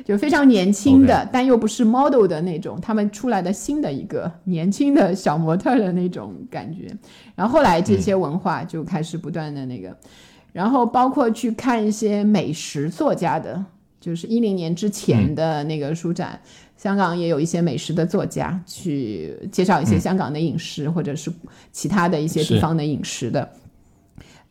[0.05, 6.95] 就非常年轻的，但又不是 model 的那种，他们出来的新的一个年轻的小模特的那种感觉。
[7.33, 9.97] 然后后来这些文化就开始不断的那个，
[10.53, 13.65] 然后包括去看一些美食作家的，
[13.99, 16.39] 就是一零年之前的那个书展。
[16.81, 21.29] 香港也有一些美食的作家去介绍一些香港的饮食，或者是
[21.73, 23.49] 其他的一些地方的饮食的。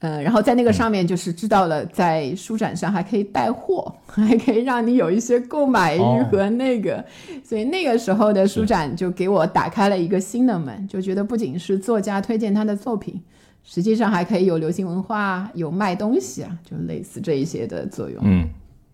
[0.00, 7.02] 呃，然后在那个上面就是知道了，在书展上还可以带货， 还可以让你有一些购买欲和那个，
[7.42, 13.18] 所以那个时候的书展就给我打开了一个新的门，就觉得不仅是作家推荐他的作品，
[13.64, 18.22] 实际上还可以有流行文化，有卖东西啊，就类似这一些的作用。
[18.22, 18.46] 嗯。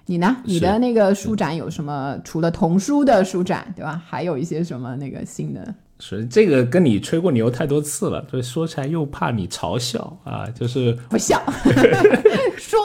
[0.06, 0.36] 你呢？
[0.44, 2.18] 你的那个书展有什么？
[2.24, 4.02] 除了童书的书展，对吧？
[4.06, 5.74] 还有一些什么那个新的？
[6.00, 11.40] 是这个跟你吹过牛太多次了，所以说起来又怕你嘲笑啊，就是不笑，
[12.58, 12.84] 说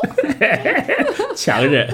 [1.35, 1.89] 强忍。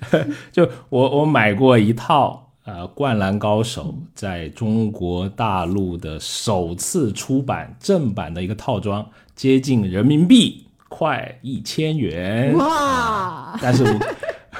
[0.50, 3.82] 就我我买过一套呃《灌篮高手》
[4.14, 9.06] 在中国大陆的首次出版正版的一个套装，
[9.36, 13.56] 接近人民币快一千元哇！
[13.62, 13.84] 但是。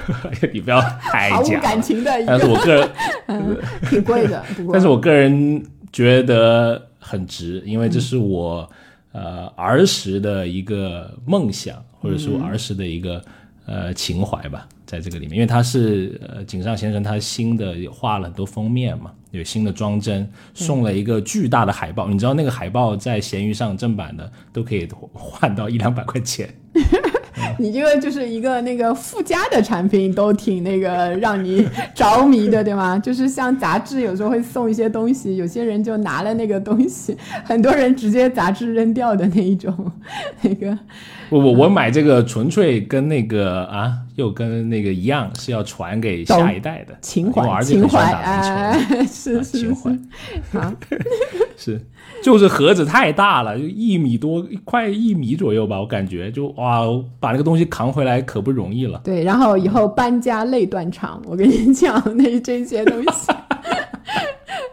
[0.52, 2.90] 你不要太假，毫无感情的，但是我个人
[3.88, 8.68] 挺贵的，但是我个人觉得很值，因为这是我
[9.12, 13.22] 呃儿时的一个梦想，或者是我儿时的一个
[13.66, 26.52] 呃情怀吧，在这个里面，因为他是呃井上先生他新的画了很多封面嘛，有新的装帧，送了一个巨大的海报，你知道那个海报在闲鱼上正版的都可以换到一两百块钱。
[27.58, 32.98] 你这个就是一个那个附加的产品，都挺那个让你着迷的，对吗？
[32.98, 39.92] 就是像杂志有时候会送一些东西，有些人就拿了那个东西，很多人直接杂志扔掉的那一种，
[40.42, 40.78] 那个。
[41.30, 48.78] 我我我买这个纯粹跟那个啊，又跟那个一样，是要传给下一代的情怀，情怀，哎，
[49.10, 49.90] 是是情怀，
[50.52, 50.72] 啊，
[51.56, 51.80] 是，
[52.24, 56.80] 就是盒子太大了，就一米多，快一米左右吧，我感觉就哇，
[57.20, 58.98] 把那个东西扛回来可不容易了。
[59.04, 63.30] 对，然后以后搬家累断肠，我跟你讲，那这些东西，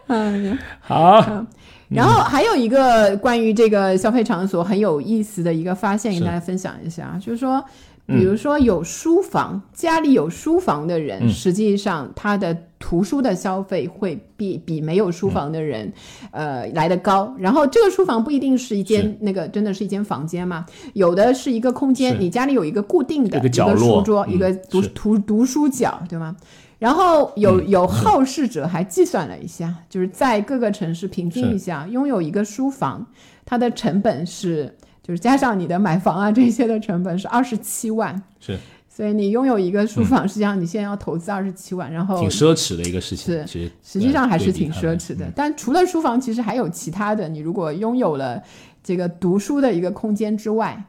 [0.06, 1.46] 哎呀， 好。
[1.90, 7.62] 然后还有一个关于这个消费场所很有意思的一个发现，跟大家分享一下，就是说，
[8.06, 15.90] 比如说有书房，家里有书房的人，实际上他的图书的消费会比比没有书房的人，
[16.32, 17.34] 呃，来的高。
[17.38, 26.36] 然后这个书房不一定是一间那个真的是一间房间嘛，有的是一个空间，你家里有一个固定的一个书桌，一个读图读书角，对吗？
[26.78, 33.06] 然后有有好事者还计算了一下，就是在各个城市平均一下，拥有一个书房，
[33.44, 38.22] 它的成本是，就是加上你的买房啊这些的成本是二十七万。
[38.40, 43.34] 是，所以你拥有一个书房，实际上你现在要投资二十七万，然后挺奢侈的一个事情。
[43.34, 45.30] 是，其实实际上还是挺奢侈的。
[45.34, 47.28] 但除了书房，其实还有其他的。
[47.28, 48.42] 你如果拥有了
[48.82, 50.84] 这个读书的一个空间之外，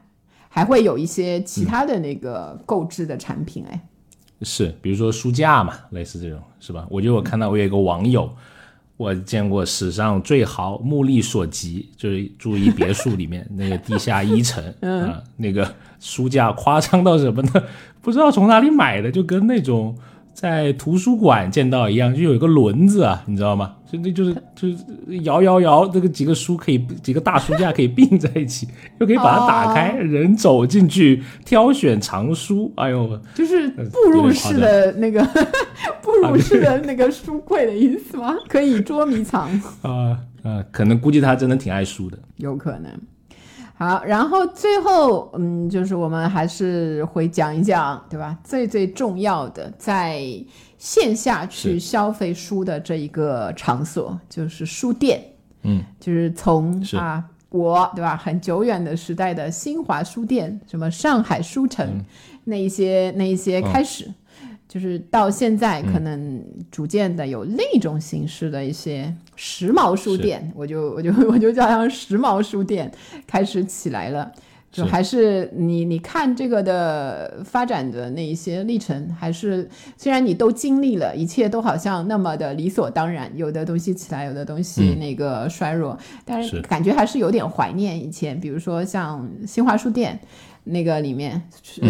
[0.48, 3.80] 还会有一些其他的那个购置的产品，哎。
[4.42, 6.86] 是，比如说书架嘛，类似这种，是吧？
[6.90, 8.30] 我觉得我看到我有一个网友，
[8.96, 17.50] 我见过史上最豪，目力所及，就是住一别墅里面那个地下一层 啊，那个书架夸张到什么呢？
[18.00, 19.96] 不知道从哪里买的，就跟那种。
[20.34, 23.76] 在图书馆见到一样，就有一个轮子啊，你知道吗？
[23.94, 24.76] 就那就是就是
[25.22, 28.66] 摇摇摇，这个几个书可以几个大书架可以并在一起，
[28.98, 32.72] 又可以把它打开，人走进去挑选藏书。
[32.76, 35.22] 哎呦，就是步入式的那个
[36.02, 38.34] 步入式的那个书柜的意思吗？
[38.48, 39.48] 可以捉迷藏
[39.82, 42.90] 啊啊，可能估计他真的挺爱书的，有可能。
[43.76, 48.38] 好，然后最后，嗯，就是我们还是会讲一讲，对吧？
[48.44, 50.22] 最最重要的，在
[50.78, 55.20] 线下去消费书的这一个场所，就是书店。
[55.62, 58.16] 嗯，就是从啊，我对吧？
[58.16, 62.00] 很久远的时代的新华书店，什么上海书城，
[62.44, 64.08] 那一些那一些开始。
[64.66, 72.90] 就是到现在，可能逐渐的有另一种形式的一些时髦书店，我就我就 我就叫它时髦书店
[73.26, 74.32] 开始起来了。
[74.70, 90.18] 就还是你你看这个的发展的那一些历程，还是虽然你都经历了一切都好像那么的理所当然，有的东西起来，有的东西那个衰弱，但是感觉还是有点怀念以前，比如说像新华书店。
[90.64, 91.40] 那个里面，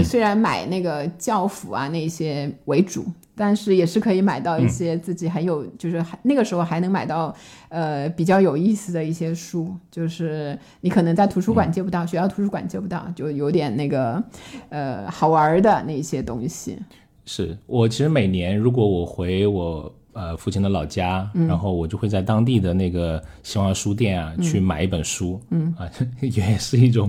[0.05, 3.05] 虽然买那个教辅啊那些为主，
[3.35, 7.35] 但是也是可以买到一些自己还有，就是还那个时候还能买到
[7.68, 14.22] 呃比较有意思的一些书，就是你可能在图书馆借不到，学校图书馆借不到，就有点那个
[14.70, 16.77] 呃好玩的那些东西。
[17.25, 25.89] 是我其实每年如果我回我呃父亲的老家，然后我就会在当地的那个新华书店啊去买一本书，嗯啊
[26.20, 27.09] 也是一种。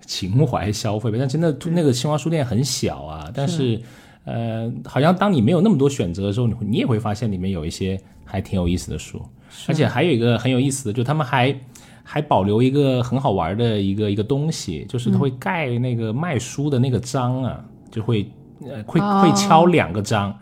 [0.00, 3.30] 情怀消费呗， 但真的那个新华书店很小啊。
[3.34, 3.80] 但是，
[4.24, 9.20] 呃，好像当你没有那么多选择的时候，你你也会发现里面有一些还挺有意思的书。
[9.68, 11.56] 而且还有一个很有意思的，就他们还
[12.02, 18.30] 还保留一个很好玩的一个一个东西，就是他会盖那个卖书的那个章啊，就会
[18.62, 20.36] 呃会会敲两个章。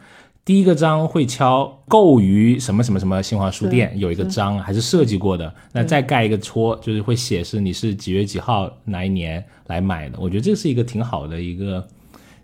[0.44, 10.18] 第一个章会敲购于什么什么什么新华书店有一个章还是设计过的，那再盖一个戳，就是会写是你是几月几号哪一年来买的。
[10.20, 11.86] 我觉得这是一个挺好的一个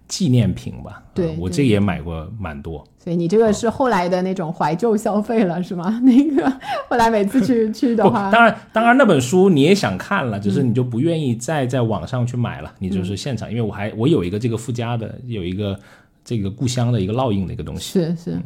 [0.08, 1.02] 纪念品吧。
[1.12, 2.82] 对我这也买过蛮多。
[2.96, 6.00] 所以你这个是后来的那种怀旧消费了是吗？
[6.02, 6.50] 那个
[6.88, 15.78] 后来每次去去的话，当然当然那本书你也想看了，只是你就不愿意再在网上去买了，你就是现场，因为我还我有一个这个附加的有一个。
[16.24, 18.38] 这个故乡的一个烙印的一个东西是是，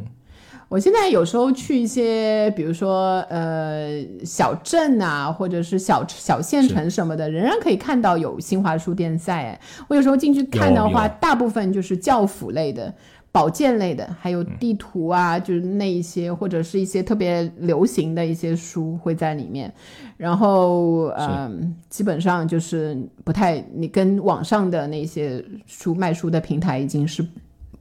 [0.67, 9.59] 我现在有时候去一些，比如说呃小镇啊，或者是小小县城什么的，仍然可以看到有新华书店在。
[9.87, 12.91] 我有时候进去看的话，大部分就是教辅类的、
[13.31, 19.71] 保健类的，还有地图啊，就是那一些，或者是一些特别流行的一些书会在里面。
[20.17, 27.23] 然后嗯，基本上就是不太，你跟网上的那些书卖书的平台已经是。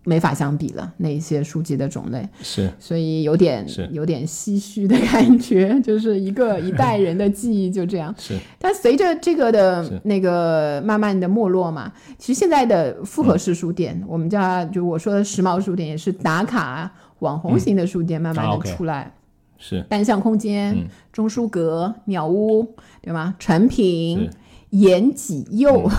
[0.04, 2.28] 没法相比了，那一些书籍的种类。
[2.42, 8.14] 是，所以有点有点唏嘘的感觉，就是一个一代人的记忆就这样。
[8.18, 19.12] 是，但随着这个的那个慢慢的没落嘛，其实现在的复合式书店，我们叫就我说的时髦书店，也是打卡网红型的书店慢慢的出来。
[19.56, 20.76] 是，单向空间、
[21.10, 23.34] 中书阁、鸟屋，对吗？
[23.38, 24.28] 成品、
[24.70, 25.90] 延吉佑、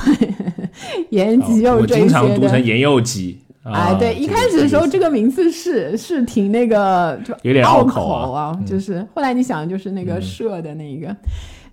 [1.09, 3.39] 延吉佑这些我经常读成延佑吉。
[3.73, 11.15] 哎，对，一开始的时候这个名字是是挺那个，就有点拗口啊，就是后来你想，就是那个社的那个，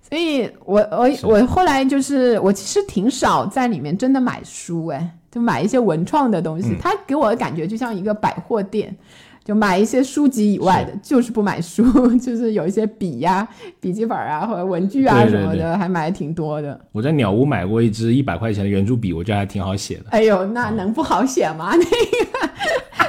[0.01, 8.95] 所以我我我后来就是我其实挺少在里面真的买书，哎，就买一些文创的东西，它给我的感觉就像一个百货店。
[9.43, 11.83] 就买一些书籍以外的，就是不买书，
[12.17, 13.47] 就是有一些笔呀、
[13.79, 16.79] 笔记本啊或者文具啊什么的，还买的挺多的。
[16.91, 20.05] 我在鸟屋买过一支一百块钱的圆珠笔，我觉得还挺好写的。
[20.11, 21.73] 哎呦，那能不好写吗？
[21.75, 22.49] 那个，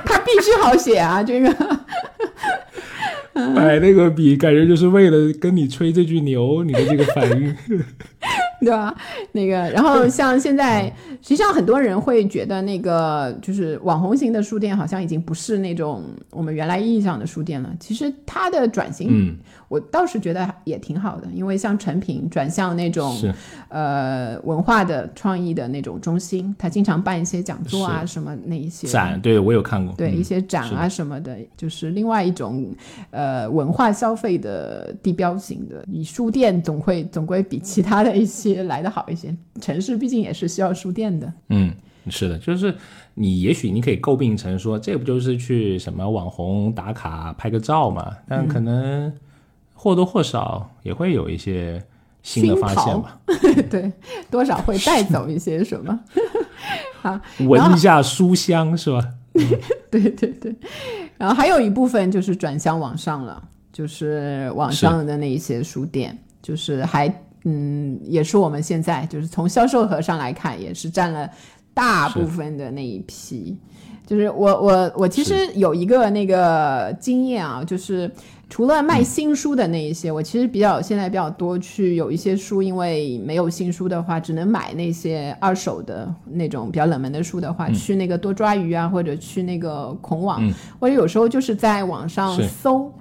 [0.04, 1.22] 它必须好写啊！
[1.22, 1.48] 这个，
[3.54, 7.56] 买 那个笔感觉就是为了跟你吹这句牛，你的这个反应。
[8.64, 8.94] 对吧？
[9.32, 10.90] 那个，然后像现在，
[11.20, 17.70] 实际上很多人会觉得，那个就是网红型的书店，好像已经不是那种我们原来意义上的书店了。
[17.78, 19.36] 其实它的转型，嗯，
[19.74, 23.16] 我倒是觉得也挺好的，因为像成品转向那种
[23.68, 32.74] 呃文化的创意的那种中心，他经常办一些讲座啊什么那一些展，对我有看过，对一些展啊什么的，就是另外一种
[33.10, 35.84] 呃文化消费的地标型的。
[35.86, 38.54] 你书店总会总归比其他的一些。
[38.64, 41.30] 来的好一些，城市毕竟也是需要书店的。
[41.50, 41.70] 嗯，
[42.08, 42.74] 是的，就是
[43.14, 48.10] 你也许你可以诟病成说，这不就是去什么网红打卡拍个照嘛？
[48.26, 49.12] 但可能
[49.74, 51.84] 或多或少也会有一些
[52.22, 53.20] 新的发现吧。
[53.70, 53.92] 对，
[54.30, 56.00] 多少会带走一些什么。
[57.02, 59.06] 好，闻一下书香是吧？
[59.90, 60.54] 对对对，
[61.18, 67.12] 然后还有一部分就是转向网上了，就是网上的那一些书店，就是还。
[67.46, 71.28] 嗯，也是我们现在就是从销售额上来看，也是占了
[71.74, 73.54] 大部分的那一批。
[74.06, 78.10] 就是我我我其实有一个那个经验啊，就是
[78.48, 90.42] 除了卖新书的那一些，我其实比较现在比较多去有一些书，因为没有新书的话，只能买那些二手的那种比较冷门的书的话，去那个多抓鱼啊，或者去那个孔网，
[90.78, 92.92] 或者有时候就是在网上搜。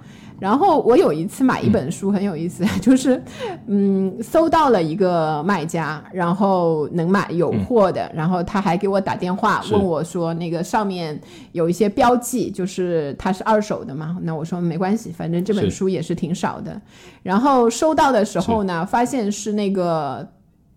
[0.44, 3.18] 然后我有一次买一本书很有意思， 就是，
[3.66, 11.18] 嗯，搜到了一个卖家，然后能买有货的，然后他还给我打电话问我说，那个上面
[11.52, 14.18] 有一些标记，就是它是二手的嘛？
[14.20, 16.78] 那我说没关系，反正这本书也是挺少的。
[17.22, 20.28] 然后收到的时候呢，发现是那个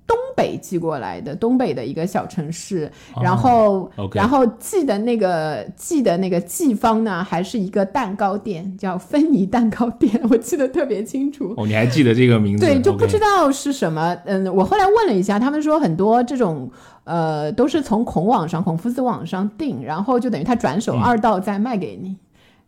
[0.08, 2.90] 东北寄过来的，东北的一个小城市。
[3.22, 11.54] 然后，然后寄的那个寄的那个寄方呢，还是一个蛋糕店，叫芬妮蛋糕店，我记得特别清楚。
[11.58, 12.66] 哦，你还记得这个名字？
[12.66, 14.18] 对，就不知道是什么。
[14.26, 16.72] 嗯，我后来问了一下，他们说很多这种
[17.04, 22.16] 呃都是从孔网上、孔夫子网上订，然后就等于他转手二道再卖给你，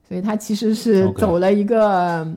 [0.08, 2.28] 所以他其实是走了一个。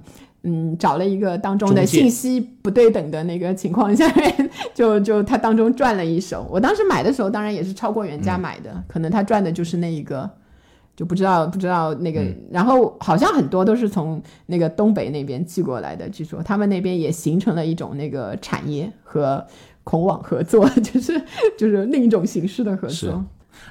[0.45, 6.45] 嗯，找了一个当中的信息不对等的那个情况下面， 就就他当中赚了一手。
[6.51, 10.28] 我当时买的时候，当然也是超过原价买的，可能他赚的就是那一个，
[10.97, 12.20] 就不知道不知道那个。
[12.51, 19.47] 然后好像很多都是从那个东北那边寄过来的，据说他们那边也形成了一种那个产业和
[19.84, 21.22] 孔网合作， 就是
[21.57, 23.24] 就是另一种形式的合作。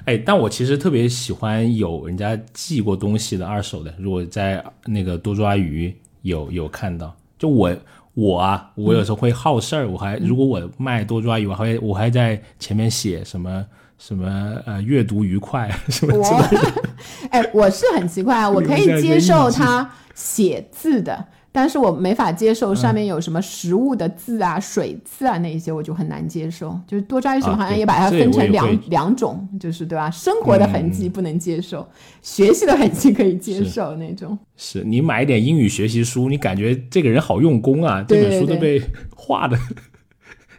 [0.06, 5.94] 哎，但我其实特别喜欢有人家寄过东西的二手的，如果在那个多抓鱼。
[6.22, 7.74] 有有看到，就我
[8.14, 13.64] 我啊，我有时候会好事儿，我还如果我卖多抓鱼，我还我还在前面写什么
[13.98, 16.82] 什么呃阅读愉快什么之类的。
[17.30, 21.24] 哎，我是很奇怪啊，我可以接受他写字的。
[21.54, 26.76] 但是我没法接受上面有什么食物的字啊、水字啊那一些，我就很难接受。
[26.86, 30.10] 就是多抓鱼什么好像也把它分成两两种，就是对吧？
[30.10, 31.86] 生活的痕迹不能接受，
[32.22, 34.36] 学习的痕迹可以接受那种。
[34.56, 38.82] 是你买一点英语学习书，你感觉这个人好用功啊，这本书都被
[39.14, 39.58] 画的。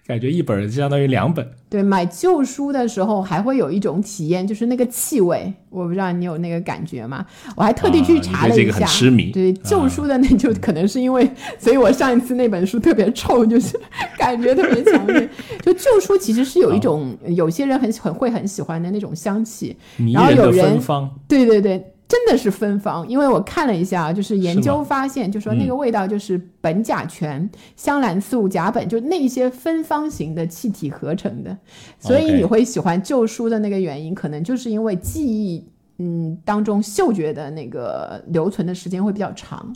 [0.06, 1.50] 感觉一本就相当于两本。
[1.70, 7.26] 对，买旧书的时候还会有一种体验，就是那个气味，我不知道你有那个感觉吗？
[7.56, 8.86] 我还特地去查了一下。
[8.86, 9.32] 痴迷。
[9.32, 11.28] 对旧书的那就可能是因为，
[11.58, 13.80] 所以我上一次那本书特别臭，就是
[14.18, 15.28] 感觉特别强烈。
[15.64, 19.76] 就旧书其实是有一种，有些人很很会很喜欢的那种香气，
[20.14, 20.80] 然后有人，
[21.28, 21.93] 对对对。
[22.14, 31.58] 真的是芬芳，因为我看了一下，就是研究发现，就说那个味道就是苯甲醛、香兰素、甲苯，就那些芬芳型的气体合成的。
[31.98, 35.66] 所以你会喜欢旧书的那个原因，可能就是因为记忆
[35.98, 39.74] 嗯当中嗅觉的那个留存的时间会比较长，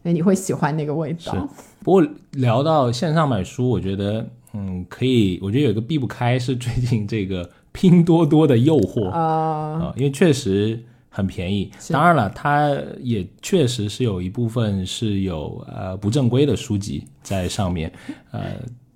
[0.00, 1.48] 所以你会喜欢那个味道。
[1.82, 10.84] 不过聊到线上买书，我觉得嗯可以，我觉得有一个避不开是最近这个拼多多的诱惑啊，因为确实。
[11.12, 17.92] 很便宜，当然了，它也确实是有一部分是有呃不正规的书籍在上面，
[18.30, 18.52] 呃，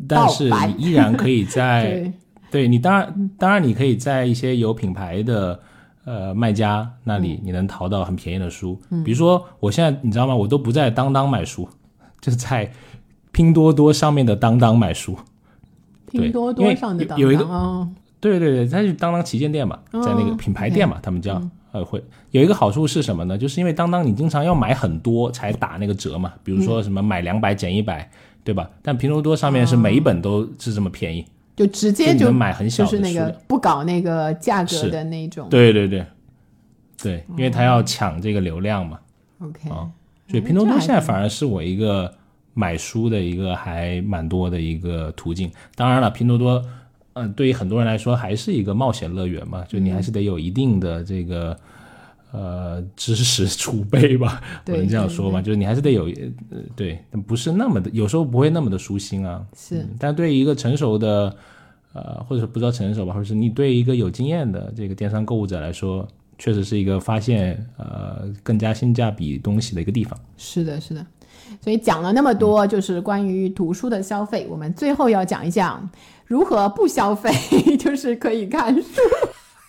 [0.09, 2.09] 但是你依然可以在
[2.53, 2.69] 对。
[2.69, 5.59] 你当然当然你可以在一些有品牌的
[6.05, 10.37] 呃卖家那里，你能淘到很便宜的书，比如说我现在你知道吗？
[10.37, 11.69] 我都不在当当买书，
[12.23, 12.71] 就是在
[13.33, 15.19] 拼多多上面的当当买书，
[16.13, 21.43] 拼多多上的当当，对对对，它是当当旗舰店嘛，在那个品牌店嘛，他们叫。
[21.75, 22.01] 呃，会
[22.31, 23.37] 有一个好处是什么呢？
[23.37, 28.09] 就是因为当当你经常要买很多才打那个折嘛，比如说什么买两百减一百，
[28.45, 28.71] 对吧？
[28.81, 35.49] 但拼多多上面是每一本都是这么便宜，就直接就买很小的，就是那个不搞那个价格的那种。
[35.49, 36.07] 对对对，
[37.03, 39.01] 对，因为他要抢这个流量嘛。
[39.41, 39.91] OK 啊，
[40.29, 42.09] 所以拼多多现在反而是我一个
[42.53, 45.51] 买书的一个还蛮多的一个途径。
[45.75, 46.65] 当然了，拼多多。
[47.15, 51.57] 嗯，对于很多人来说，还是一个冒险乐园嘛，就你还是得有一定的这个
[52.33, 56.07] 呃知识储备吧， 我能这样说吧，就是你还是得有
[56.51, 59.45] 呃对，不是那么的，有时候不会那么的舒心啊。
[59.57, 61.35] 是，但对于一个成熟的
[61.93, 70.19] 呃，或者说不知道成熟吧，或者是你对一个有经验的这个电商购物者来说，确实是一个发现呃更加性价比东西的一个地方。
[70.37, 71.07] 是的，是的。
[71.61, 75.89] 所以讲了那么多，就是关于读书的消费，我们最后要讲一讲。
[76.27, 77.31] 如何不消费？
[77.77, 78.83] 就是可以看书，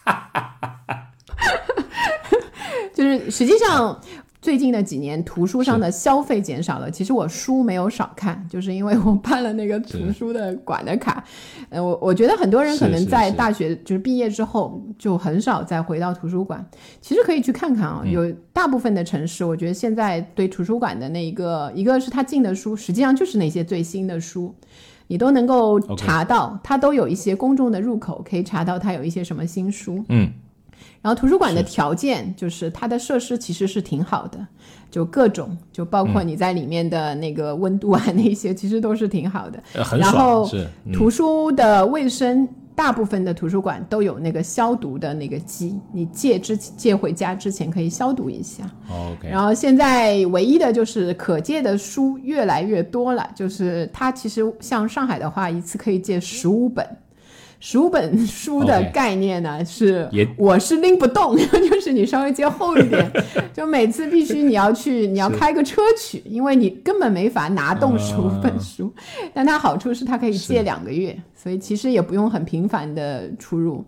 [2.94, 4.00] 就是实际上
[4.42, 6.90] 最近的几年，图书上的消费减少了。
[6.90, 11.24] 其实我书没有少看，就是因为我办了那个图书的馆的卡。
[11.70, 16.64] 呃，我我觉得很多人可能在大学就是毕业之后就很少再回到图书馆。
[17.02, 24.54] 其实可以去看看啊，有大部分的城市，我觉得现在对图书馆的那一个，一个是他进的书，实际上就是那些最新的书。
[25.08, 30.04] 你都能够查到，它都有一些公众的入口，可以查到它有一些什么新书。
[30.10, 30.32] 嗯，
[31.02, 34.46] 然后图书馆的条件就是它的设施其实是挺好的，
[34.90, 39.62] 就各种，就包括你在里面的那个温度啊，那些其实都是挺好的。
[39.98, 40.50] 然后
[40.94, 42.48] 图书的卫生。
[42.76, 48.70] 大部分的图书馆都有那个消毒的那个机，你借之借回家之前可以消毒一下。
[48.90, 49.30] OK。
[49.30, 56.86] 然后现在唯一的就是可借的书越来越多了，就是它其实像上海的话，一次可以借十五本，
[57.66, 60.08] 书本书的概念呢是，
[60.38, 61.36] 我是拎不动，
[61.68, 63.12] 就是你稍微接厚一点，
[63.52, 68.94] 就每次必须你要去，你要开个车去，因为你根本没法拿动十五本书。
[69.34, 73.84] 但它好处是它可以借两个月，所以其实也不用很频繁的出入。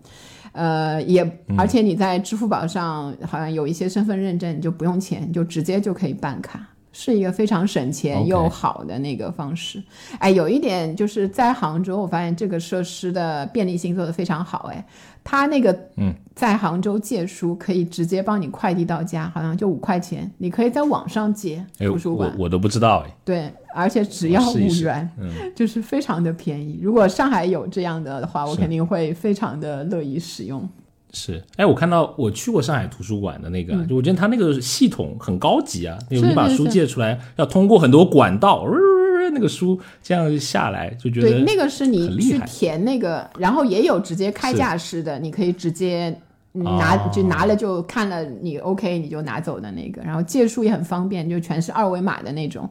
[0.50, 1.56] 呃，也嗯。
[1.56, 9.82] 而且你在支付宝上好像有一些身份认证，你就不用钱，你就直接就可以办卡，是一个非常省钱又好的那个方式。
[10.18, 14.70] 哎，有一点就是在杭州，我发现这个设施的便利性做得非常好。
[14.72, 14.84] 哎，
[15.22, 22.32] 它那个嗯，在杭州借书可以直接帮你快递到家，好像就五块钱，你可以在网上借哎，图书馆。
[22.36, 23.16] 我我都不知道哎。
[23.24, 26.80] 对，而且只要五元，嗯，就是非常的便宜。
[26.82, 30.68] 如果上海有这样的的话，我肯定会非常的乐意使用。
[31.12, 33.88] 是，哎，我看到我去过上海图书馆的那个，嗯。
[33.88, 46.14] 就我觉得它那个系统很高级啊，那个你把书借出来，要通过很多管道，呃那个书这样下来，就觉得对，那个是你去填那个，然后也有直接开架式的，你可以直接
[46.52, 52.68] 拿、哦就拿了就看了你 OK 你就拿走的那个，然后借书也很方便，就全是二维码的那种，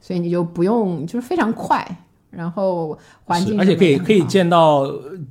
[0.00, 1.86] 所以你就不用就是非常快，
[2.30, 4.86] 然后环境而且可以可以见到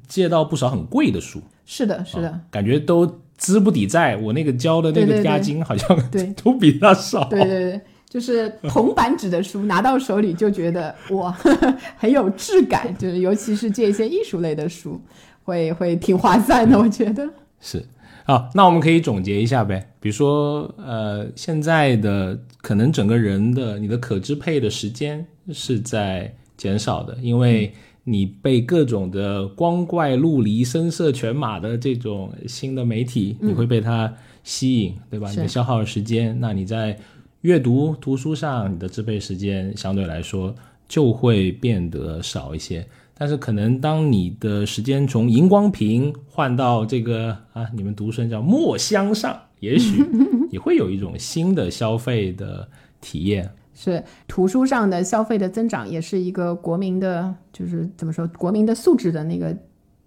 [0.07, 1.41] 借到不少很贵的书，
[1.71, 7.25] 是的是的，感觉都资不抵债，我那个交的那个押金好像对都比他少。
[7.25, 7.81] 对对对。
[8.09, 11.31] 就是铜版纸的书拿到手里就觉得哇
[11.95, 14.99] 很有质感，就是尤其是借一些艺术类的书，
[15.43, 17.29] 会会挺划算的，我觉得。
[17.59, 17.85] 是，
[18.23, 19.91] 好，那我们可以总结一下呗。
[19.99, 25.23] 比如说，呃，现在的可能整个人的你的可支配的时间
[25.53, 27.71] 是在减少的，因为
[28.03, 34.11] 你被各种的光怪陆离、声色犬马的这种新的媒体，你会被它
[34.43, 35.29] 吸引，对吧？
[35.29, 36.97] 你的消耗的时间，那你在
[37.41, 40.53] 阅读、图书上，你的支配时间相对来说
[40.87, 42.85] 就会变得少一些。
[43.21, 50.03] 但是可能当你的时间从荧光屏换到这个啊，你们读生叫墨香上，也许
[50.51, 52.67] 也会有一种新的消费的
[53.01, 53.51] 体验。
[53.81, 59.55] 是图书上的消费的增长，也是一个国民的，就是怎么说，国民的素质的那个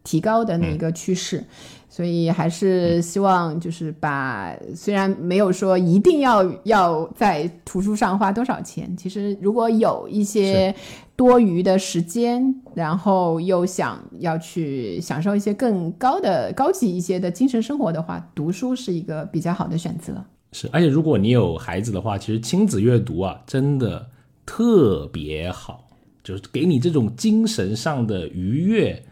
[0.05, 1.43] 提高的那一个趋势。
[1.89, 10.75] 所以还是希望就是把，虽然没有说一定要要在图书上花多少钱，其实如果有一些
[11.17, 20.25] 多余的时间，然后又想要去享受一些更高的、高级一些的精神生活的话，读书是一个比较好的选择。
[20.53, 24.07] 是，而且如果你有孩子的话，其实亲子阅读啊，真的
[24.47, 25.89] 特别好，
[26.23, 29.03] 就是给你这种精神上的愉悦，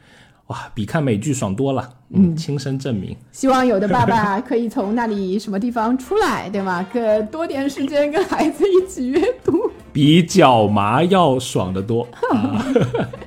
[0.48, 1.94] 哇，比看美剧爽多了。
[2.12, 3.16] 嗯，亲身证明。
[3.30, 6.84] 希望有的爸爸可以从那里什么地方出来，对吗？
[6.92, 9.70] 可多点时间跟孩子一起阅读。
[9.92, 12.06] 比脚麻要爽得多。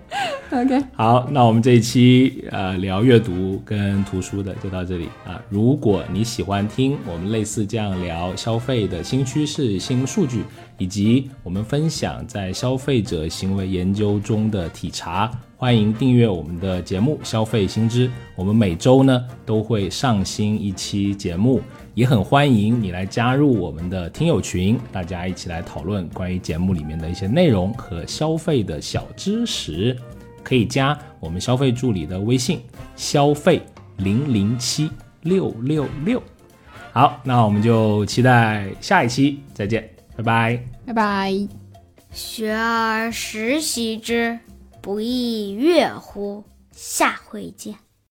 [0.62, 5.42] OK，好，那我们这一期呃聊阅读跟图书的就到这里啊。
[5.50, 10.44] 如果你喜欢听我们类似这样聊消费的新趋势、新数据，
[10.78, 18.08] 以及我们分享在消费者行为研究中的体察，欢迎订阅我们的节目《消费新知》。
[18.36, 21.62] 我们每周呢都会上新一期节目，
[21.96, 29.98] 也很欢迎你来加入我们的听友群，大家一起来讨论关于节目里面的一些内容和消费的小知识。
[30.44, 32.61] 可以加我们消费助理的微信，
[32.95, 33.61] 消费
[33.98, 34.91] 零零七
[35.22, 36.22] 六六六。
[36.91, 40.64] 好，那我们就期待下一期再见，拜拜。
[40.86, 41.34] 拜拜。
[42.11, 44.38] 学而时习之，
[44.82, 46.44] 不亦说乎？
[46.72, 47.82] 下回见。